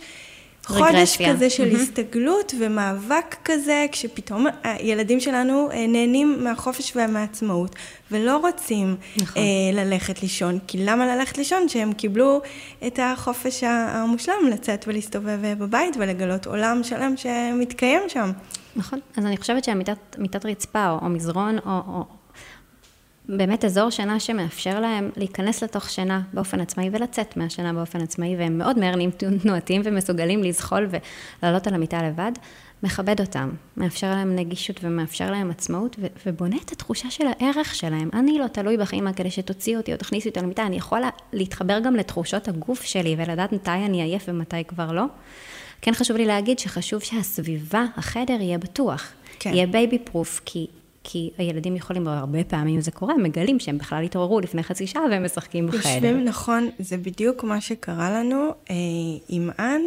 [0.71, 1.21] חודש.
[1.21, 1.75] כזה של מהמם.
[1.75, 7.75] הסתגלות ומאבק כזה, כשפתאום הילדים שלנו אה, נהנים מהחופש ומהעצמאות,
[8.11, 9.41] ולא רוצים נכון.
[9.41, 10.59] אה, ללכת לישון.
[10.67, 11.69] כי למה ללכת לישון?
[11.69, 12.41] שהם קיבלו
[12.87, 18.31] את החופש המושלם לצאת ולהסתובב אה, בבית ולגלות עולם שלם שמתקיים שם.
[18.75, 18.99] נכון.
[19.17, 22.03] אז אני חושבת שהמיטת מיטת רצפה, או, או מזרון, או, או
[23.29, 28.57] באמת אזור שינה שמאפשר להם להיכנס לתוך שינה באופן עצמאי ולצאת מהשינה באופן עצמאי, והם
[28.57, 29.11] מאוד מהר נהיים
[29.41, 30.87] תנועתיים ומסוגלים לזחול
[31.43, 32.31] ולעלות על המיטה לבד,
[32.83, 38.09] מכבד אותם, מאפשר להם נגישות ומאפשר להם עצמאות, ו- ובונה את התחושה של הערך שלהם.
[38.13, 41.79] אני לא תלוי בך, אימא, כדי שתוציאי אותי או תכניסי אותי למיטה, אני יכולה להתחבר
[41.79, 45.05] גם לתחושות הגוף שלי ולדעת מתי אני עייף ומתי כבר לא.
[45.81, 49.11] כן חשוב לי להגיד שחשוב שהסביבה, החדר, יהיה בטוח.
[49.39, 49.53] כן.
[49.53, 50.67] יהיה baby proof, כי,
[51.03, 55.25] כי הילדים יכולים, הרבה פעמים זה קורה, מגלים שהם בכלל התעוררו לפני חצי שעה והם
[55.25, 55.89] משחקים בחדר.
[55.89, 58.75] יושבים, נכון, זה בדיוק מה שקרה לנו אה,
[59.29, 59.81] עם אן,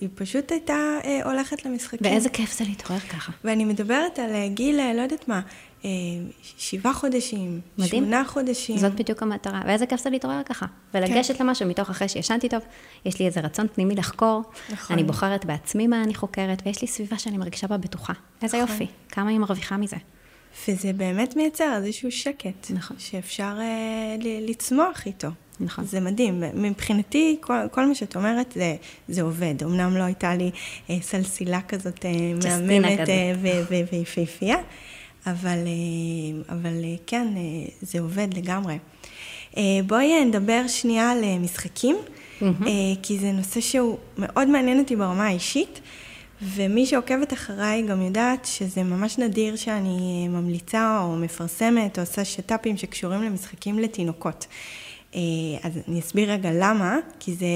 [0.00, 1.98] היא פשוט הייתה אה, הולכת למשחקים.
[2.02, 3.32] ואיזה כיף זה להתעורר ככה.
[3.44, 5.40] ואני מדברת על אה, גיל, אה, לא יודעת מה,
[5.84, 5.90] אה,
[6.40, 8.02] שבעה חודשים, מדהים.
[8.02, 8.78] שמונה חודשים.
[8.78, 10.66] זאת בדיוק המטרה, ואיזה כיף זה להתעורר ככה.
[10.94, 12.62] ולגשת למשהו מתוך אחרי שישנתי טוב,
[13.04, 14.96] יש לי איזה רצון פנימי לחקור, נכון.
[14.96, 18.12] אני בוחרת בעצמי מה אני חוקרת, ויש לי סביבה שאני מרגישה בה בטוחה.
[18.42, 18.72] איזה נכון.
[18.72, 19.96] יופי, כמה היא מרוויחה מזה.
[20.68, 22.70] וזה באמת מייצר איזשהו שקט.
[22.70, 22.96] נכון.
[23.00, 25.28] שאפשר אה, ל- לצמוח איתו.
[25.60, 25.84] נכון.
[25.84, 26.42] זה מדהים.
[26.54, 28.76] מבחינתי, כל, כל מה שאת אומרת, זה,
[29.08, 29.54] זה עובד.
[29.62, 30.50] אמנם לא הייתה לי
[30.90, 32.10] אה, סלסילה כזאת אה,
[32.50, 33.08] מהממת.
[33.08, 33.32] אה,
[33.92, 34.56] ויפהפייה,
[35.26, 37.42] אבל, אה, אבל אה, כן, אה,
[37.82, 38.78] זה עובד לגמרי.
[39.56, 41.96] אה, בואי אה, נדבר שנייה על אה, משחקים,
[42.42, 42.48] אה,
[43.02, 45.80] כי זה נושא שהוא מאוד מעניין אותי ברמה האישית.
[46.42, 52.76] ומי שעוקבת אחריי גם יודעת שזה ממש נדיר שאני ממליצה או מפרסמת או עושה שת"פים
[52.76, 54.46] שקשורים למשחקים לתינוקות.
[55.14, 55.20] אה,
[55.62, 57.46] אז אני אסביר רגע למה, כי זה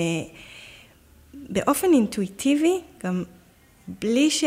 [1.35, 3.25] באופן אינטואיטיבי, גם
[4.01, 4.45] בלי, ש...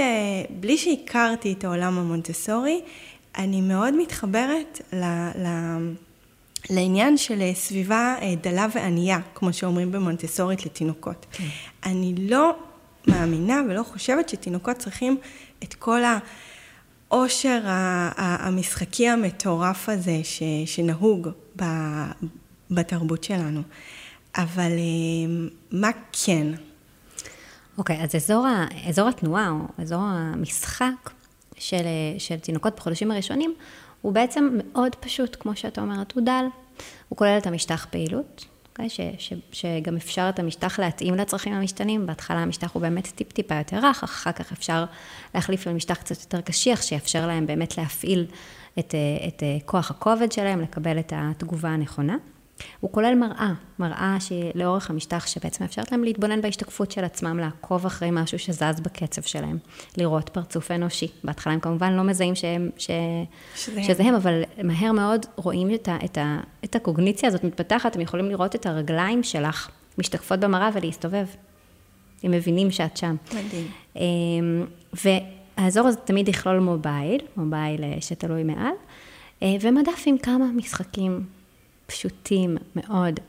[0.59, 2.81] בלי שהכרתי את העולם המונטסורי,
[3.37, 5.03] אני מאוד מתחברת ל...
[5.35, 5.47] ל...
[6.69, 11.25] לעניין של אה, סביבה אה, דלה וענייה, כמו שאומרים במונטסורית לתינוקות.
[11.85, 12.55] אני לא
[13.07, 15.17] מאמינה ולא חושבת שתינוקות צריכים
[15.63, 16.01] את כל
[17.09, 17.61] העושר
[18.15, 21.63] המשחקי המטורף הזה ש, שנהוג ב,
[22.71, 23.61] בתרבות שלנו.
[24.35, 25.89] אבל אה, מה
[26.25, 26.47] כן?
[27.77, 28.47] אוקיי, אז אזור,
[28.89, 31.09] אזור התנועה, או אזור המשחק
[31.57, 31.85] של,
[32.17, 33.53] של תינוקות בחודשים הראשונים,
[34.01, 36.45] הוא בעצם מאוד פשוט, כמו שאתה אומרת, הוא דל.
[37.09, 38.45] הוא כולל את המשטח פעילות?
[38.87, 42.05] ש, ש, שגם אפשר את המשטח להתאים לצרכים המשתנים.
[42.05, 44.85] בהתחלה המשטח הוא באמת טיפ-טיפה יותר רך, אחר כך אפשר
[45.35, 48.25] להחליף למשטח קצת יותר קשיח, שיאפשר להם באמת להפעיל
[48.79, 52.17] את, אה, את אה, כוח הכובד שלהם, לקבל את התגובה הנכונה.
[52.79, 57.85] הוא כולל מראה, מראה שהיא לאורך המשטח, שבעצם מאפשרת להם להתבונן בהשתקפות של עצמם, לעקוב
[57.85, 59.57] אחרי משהו שזז בקצב שלהם,
[59.97, 61.07] לראות פרצוף אנושי.
[61.23, 62.89] בהתחלה הם כמובן לא מזהים שהם, ש...
[63.55, 63.83] שזה הם.
[63.83, 65.97] שזה הם, אבל מהר מאוד רואים את, ה...
[66.05, 66.39] את, ה...
[66.63, 71.25] את הקוגניציה הזאת מתפתחת, הם יכולים לראות את הרגליים שלך משתקפות במראה ולהסתובב.
[72.23, 73.15] הם מבינים שאת שם.
[73.31, 73.67] מדהים.
[73.95, 78.73] אמ, והאזור הזה תמיד יכלול מובייל, מובייל אה, שתלוי מעל,
[79.43, 81.23] אה, ומדף עם כמה משחקים
[81.93, 83.19] פשוטים מאוד.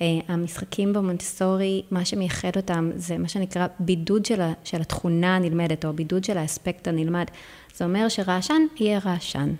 [0.00, 5.84] אה, המשחקים במונטסורי, מה שמייחד אותם זה מה שנקרא בידוד של, ה, של התכונה הנלמדת,
[5.84, 7.24] או בידוד של האספקט הנלמד.
[7.74, 9.54] זה אומר שרעשן יהיה רעשן.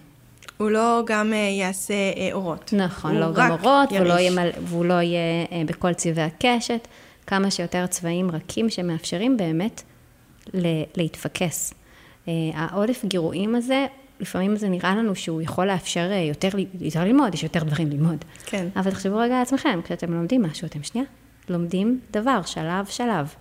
[0.57, 2.73] הוא לא גם אה, יעשה אה, אורות.
[2.73, 4.21] נכון, לא גם אורות, והוא לא, ירעיש.
[4.21, 4.51] יהיה מל...
[4.63, 6.89] והוא לא יהיה בכל צבעי הקשת,
[7.27, 9.83] כמה שיותר צבעים רכים שמאפשרים באמת
[10.97, 11.75] להתפקס.
[12.55, 13.87] העודף גירויים הזה,
[14.21, 16.49] לפעמים זה נראה לנו שהוא יכול לאפשר אה, יותר,
[16.81, 18.25] יותר ללמוד, יש יותר דברים ללמוד.
[18.47, 18.69] כן.
[18.77, 21.07] אבל תחשבו רגע על עצמכם, כשאתם לומדים משהו, אתם שנייה,
[21.49, 23.35] לומדים דבר, שלב, שלב.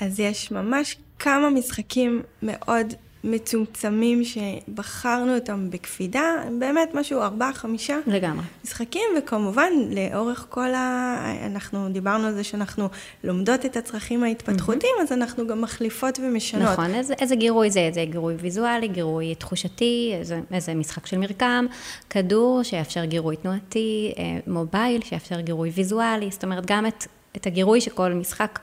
[0.00, 2.86] אז יש ממש כמה משחקים מאוד
[3.26, 6.22] מצומצמים שבחרנו אותם בקפידה,
[6.58, 8.44] באמת משהו ארבעה, חמישה לגמרי.
[8.64, 11.16] משחקים, וכמובן לאורך כל ה...
[11.46, 12.88] אנחנו דיברנו על זה שאנחנו
[13.24, 16.72] לומדות את הצרכים ההתפתחותיים, אז אנחנו גם מחליפות ומשנות.
[16.72, 17.90] נכון, איזה, איזה גירוי זה?
[17.92, 21.66] זה גירוי ויזואלי, גירוי תחושתי, איזה, איזה משחק של מרקם,
[22.10, 27.06] כדור שיאפשר גירוי תנועתי, אה, מובייל שיאפשר גירוי ויזואלי, זאת אומרת גם את,
[27.36, 28.58] את הגירוי שכל משחק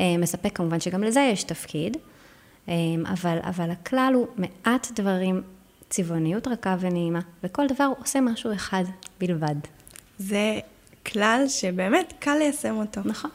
[0.00, 1.96] אה, מספק, כמובן שגם לזה יש תפקיד,
[2.68, 5.42] אבל, אבל הכלל הוא מעט דברים,
[5.90, 8.84] צבעוניות רכה ונעימה, וכל דבר עושה משהו אחד
[9.20, 9.54] בלבד.
[10.18, 10.58] זה
[11.06, 13.00] כלל שבאמת קל ליישם אותו.
[13.04, 13.30] נכון.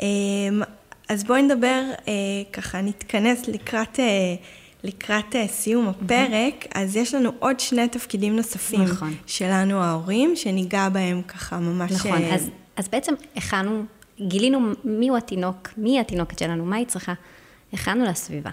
[0.00, 0.62] אמ,
[1.08, 2.12] אז בואי נדבר, אה,
[2.52, 4.34] ככה נתכנס לקראת, אה,
[4.84, 9.14] לקראת אה, סיום הפרק, אז יש לנו עוד שני תפקידים נוספים נכון.
[9.26, 11.92] שלנו ההורים, שניגע בהם ככה ממש...
[11.92, 13.82] נכון, אה, אז, אז בעצם הכנו,
[14.20, 17.12] גילינו מיהו התינוק, מי התינוקת שלנו, מה היא צריכה,
[17.72, 18.50] הכנו לה סביבה.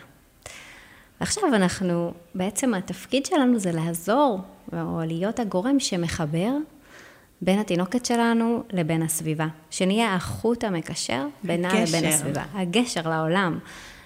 [1.21, 4.39] ועכשיו אנחנו, בעצם התפקיד שלנו זה לעזור,
[4.73, 6.51] או להיות הגורם שמחבר
[7.41, 9.47] בין התינוקת שלנו לבין הסביבה.
[9.69, 11.97] שנהיה החוט המקשר בינה הגשר.
[11.97, 12.43] לבין הסביבה.
[12.53, 13.59] הגשר לעולם.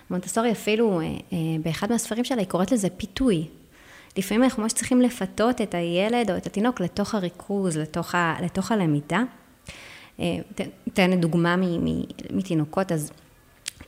[0.10, 3.48] מונטסורי אפילו, אה, אה, באחד מהספרים שלה, היא קוראת לזה פיתוי.
[4.18, 8.72] לפעמים אנחנו ממש צריכים לפתות את הילד או את התינוק לתוך הריכוז, לתוך, ה, לתוך
[8.72, 9.24] הלמידה.
[10.20, 10.26] אה,
[10.88, 13.12] אתן דוגמה מ- מ- מתינוקות, אז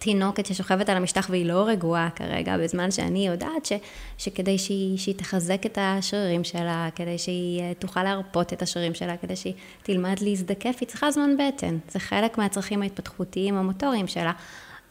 [0.04, 3.72] תינוקת ששוכבת על המשטח והיא לא רגועה כרגע, בזמן שאני יודעת ש,
[4.18, 9.18] שכדי שהיא, שהיא תחזק את השרירים שלה, כדי שהיא אה, תוכל להרפות את השרירים שלה,
[9.18, 11.78] כדי שהיא תלמד להזדקף, היא צריכה זמן בטן.
[11.90, 14.32] זה חלק מהצרכים ההתפתחותיים המוטוריים שלה.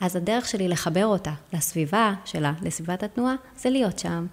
[0.01, 4.27] אז הדרך שלי לחבר אותה לסביבה שלה, לסביבת התנועה, זה להיות שם.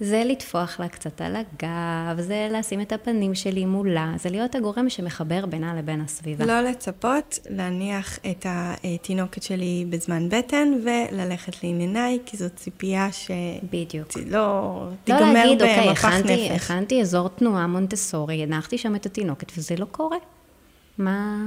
[0.00, 4.88] זה לטפוח לה קצת על הגב, זה לשים את הפנים שלי מולה, זה להיות הגורם
[4.88, 6.44] שמחבר בינה לבין הסביבה.
[6.44, 13.08] לא לצפות להניח את התינוקת שלי בזמן בטן וללכת לענייניי, כי זאת ציפייה
[13.72, 14.12] בדיוק.
[14.12, 16.50] שלא לא תיגמר להגיד, אוקיי, הכנתי.
[16.50, 20.16] הכנתי אזור תנועה מונטסורי, הנחתי שם את התינוקת, וזה לא קורה.
[20.98, 21.46] מה...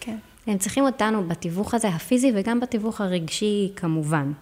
[0.00, 0.16] כן.
[0.46, 4.32] הם צריכים אותנו בתיווך הזה, הפיזי, וגם בתיווך הרגשי, כמובן.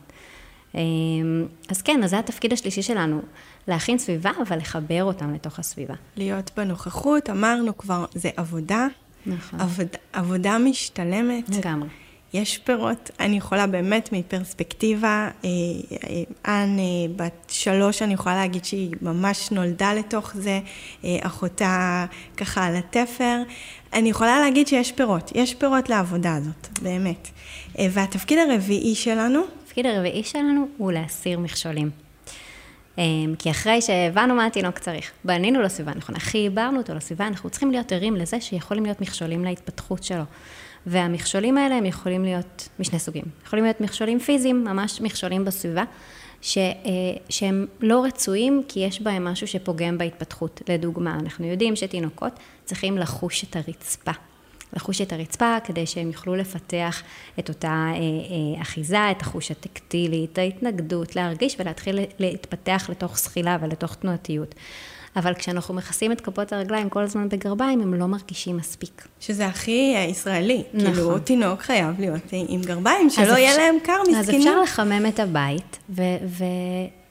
[0.78, 3.20] אמ, אז כן, אז זה התפקיד השלישי שלנו,
[3.68, 5.94] להכין סביבה, אבל לחבר אותם לתוך הסביבה.
[6.16, 8.86] להיות בנוכחות, אמרנו כבר, זה עבודה,
[9.26, 9.60] נכון.
[9.60, 11.48] עבוד, עבודה משתלמת.
[11.48, 11.88] לגמרי.
[12.32, 13.10] יש פירות.
[13.20, 15.50] אני יכולה באמת מפרספקטיבה, אה,
[15.92, 16.84] אה, אן אה,
[17.16, 20.60] בת שלוש, אני יכולה להגיד שהיא ממש נולדה לתוך זה,
[21.04, 22.06] אה, אחותה
[22.36, 23.42] ככה על התפר.
[23.92, 27.28] אני יכולה להגיד שיש פירות, יש פירות לעבודה הזאת, באמת.
[27.78, 31.90] אה, והתפקיד הרביעי שלנו, התפקיד הרביעי שלנו הוא להסיר מכשולים.
[32.98, 37.50] אמ, כי אחרי שהבנו מה התינוק צריך, בנינו לו סביבה נכונה, חיברנו אותו לסביבה, אנחנו
[37.50, 40.22] צריכים להיות ערים לזה שיכולים להיות מכשולים להתפתחות שלו.
[40.86, 43.24] והמכשולים האלה הם יכולים להיות משני סוגים.
[43.46, 45.84] יכולים להיות מכשולים פיזיים, ממש מכשולים בסביבה,
[46.40, 46.72] ש, אה,
[47.28, 50.62] שהם לא רצויים כי יש בהם משהו שפוגם בהתפתחות.
[50.68, 52.32] לדוגמה, אנחנו יודעים שתינוקות
[52.64, 54.12] צריכים לחוש את הרצפה.
[54.76, 57.02] לחוש את הרצפה כדי שהם יוכלו לפתח
[57.38, 57.94] את אותה אה,
[58.56, 64.54] אה, אחיזה, את החוש הטקטילי, את ההתנגדות, להרגיש ולהתחיל להתפתח לתוך זחילה ולתוך תנועתיות.
[65.16, 69.08] אבל כשאנחנו מכסים את כפות הרגליים כל הזמן בגרביים, הם לא מרגישים מספיק.
[69.20, 70.62] שזה הכי ישראלי.
[70.74, 70.92] נכון.
[70.94, 74.40] כאילו, תינוק חייב להיות עם גרביים, שלא אז יהיה אפשר- להם קר, אז מסכנים.
[74.40, 76.44] אפשר לחמם את הבית ו- ו-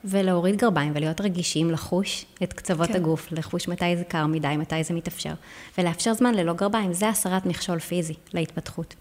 [0.06, 2.96] ולהוריד גרביים ולהיות רגישים לחוש את קצוות כן.
[2.96, 5.34] הגוף, לחוש מתי זה קר מדי, מתי זה מתאפשר,
[5.78, 8.96] ולאפשר זמן ללא גרביים, זה הסרת מכשול פיזי להתפתחות.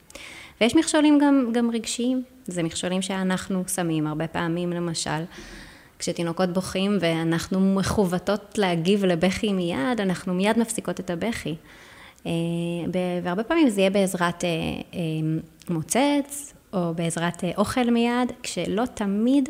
[0.61, 5.25] ויש מכשולים גם, גם רגשיים, זה מכשולים שאנחנו שמים הרבה פעמים, למשל,
[5.99, 11.55] כשתינוקות בוכים ואנחנו מכוותות להגיב לבכי מיד, אנחנו מיד מפסיקות את הבכי.
[12.27, 12.33] אה,
[13.23, 14.49] והרבה פעמים זה יהיה בעזרת אה,
[14.95, 14.99] אה,
[15.71, 19.49] מוצץ, או בעזרת אוכל מיד, כשלא תמיד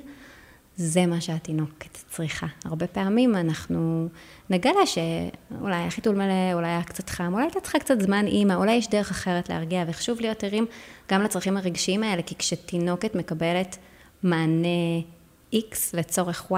[0.76, 2.46] זה מה שהתינוקת צריכה.
[2.64, 4.08] הרבה פעמים אנחנו
[4.50, 8.52] נגלה שאולי היה חיתול מלא, אולי היה קצת חם, אולי הייתה צריכה קצת זמן אימא,
[8.52, 10.66] אולי יש דרך אחרת להרגיע, וחשוב להיות ערים
[11.10, 13.76] גם לצרכים הרגשיים האלה, כי כשתינוקת מקבלת
[14.22, 15.00] מענה
[15.54, 16.54] X לצורך Y,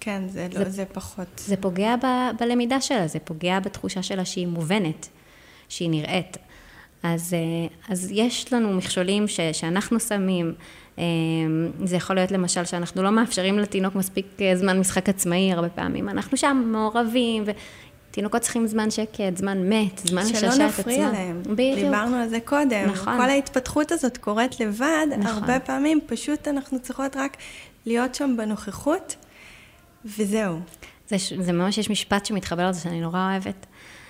[0.00, 1.28] כן, זה, לא, זה פחות.
[1.36, 2.06] זה פוגע ב,
[2.40, 5.08] בלמידה שלה, זה פוגע בתחושה שלה שהיא מובנת,
[5.68, 6.36] שהיא נראית.
[7.02, 10.54] אז, אה, אז יש לנו מכשולים ש, שאנחנו שמים,
[11.84, 16.08] זה יכול להיות למשל שאנחנו לא מאפשרים לתינוק מספיק אה, זמן משחק עצמאי הרבה פעמים,
[16.08, 17.44] אנחנו שם מעורבים,
[18.10, 20.80] ותינוקות צריכים זמן שקט, זמן מת, זמן לשעשע את שלא עצמם.
[20.80, 21.42] נפריע להם.
[21.42, 21.78] בדיוק.
[21.78, 22.86] דיברנו על זה קודם.
[22.86, 23.16] נכון.
[23.16, 25.26] כל ההתפתחות הזאת קורית לבד, נכון.
[25.26, 27.36] הרבה פעמים פשוט אנחנו צריכות רק
[27.86, 29.16] להיות שם בנוכחות,
[30.04, 30.58] וזהו.
[31.08, 33.66] זה, זה ממש, יש משפט שמתחבר לזה שאני נורא אוהבת,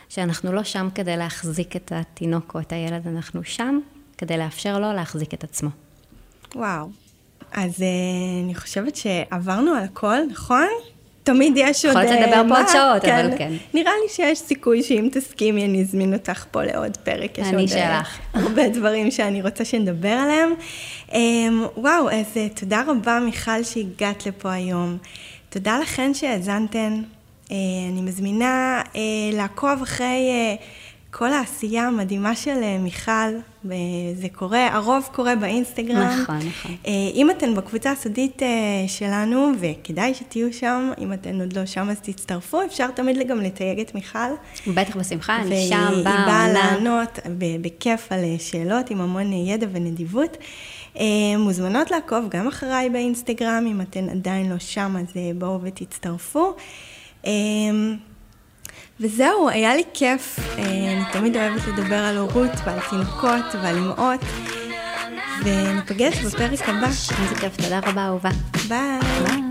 [0.08, 3.78] שאנחנו לא שם כדי להחזיק את התינוק או את הילד, אנחנו שם
[4.18, 5.70] כדי לאפשר לו להחזיק את עצמו.
[6.55, 6.88] וואו.
[7.53, 7.86] אז אה,
[8.44, 10.68] אני חושבת שעברנו על הכל, נכון?
[11.22, 11.96] תמיד יש עוד...
[11.96, 12.61] יכולת אה, לדבר פה?
[12.61, 13.53] עוד שעות, אבל כן.
[13.74, 17.38] נראה לי שיש סיכוי שאם תסכימי, אני אזמין אותך פה לעוד פרק.
[17.38, 18.18] יש אני אה, שלך.
[18.44, 20.51] הרבה דברים שאני רוצה שנדבר עליהם.
[21.12, 24.98] אמ, וואו, אז אה, תודה רבה, מיכל, שהגעת לפה היום.
[25.48, 27.03] תודה לכן שהאזנתן.
[27.51, 27.57] אה,
[27.92, 29.01] אני מזמינה אה,
[29.32, 30.55] לעקוב אחרי אה,
[31.11, 33.11] כל העשייה המדהימה של אה, מיכל.
[33.11, 33.76] אה,
[34.14, 35.98] זה קורה, הרוב קורה באינסטגרם.
[36.22, 36.76] נכון, נכון.
[36.86, 38.42] אה, אם אתן בקבוצה הסודית
[38.86, 43.80] שלנו, וכדאי שתהיו שם, אם אתן עוד לא שם אז תצטרפו, אפשר תמיד גם לתייג
[43.80, 44.18] את מיכל.
[44.74, 46.52] בטח בשמחה, אני והיא- שם, באה, באה עונה.
[46.76, 47.18] לענות
[47.61, 50.36] בכיף על שאלות עם המון ידע ונדיבות.
[51.38, 55.06] מוזמנות לעקוב גם אחריי באינסטגרם, אם אתן עדיין לא שם אז
[55.38, 56.54] בואו ותצטרפו.
[59.01, 60.38] וזהו, היה לי כיף.
[60.59, 64.20] אה, אני תמיד אוהבת לדבר על הורות ועל תינוקות ועל אמהות.
[65.44, 66.86] וניפגש בפרק הבא.
[66.86, 68.30] איזה כיף, תודה רבה, אהובה.
[68.68, 69.01] ביי.
[69.24, 69.49] ביי.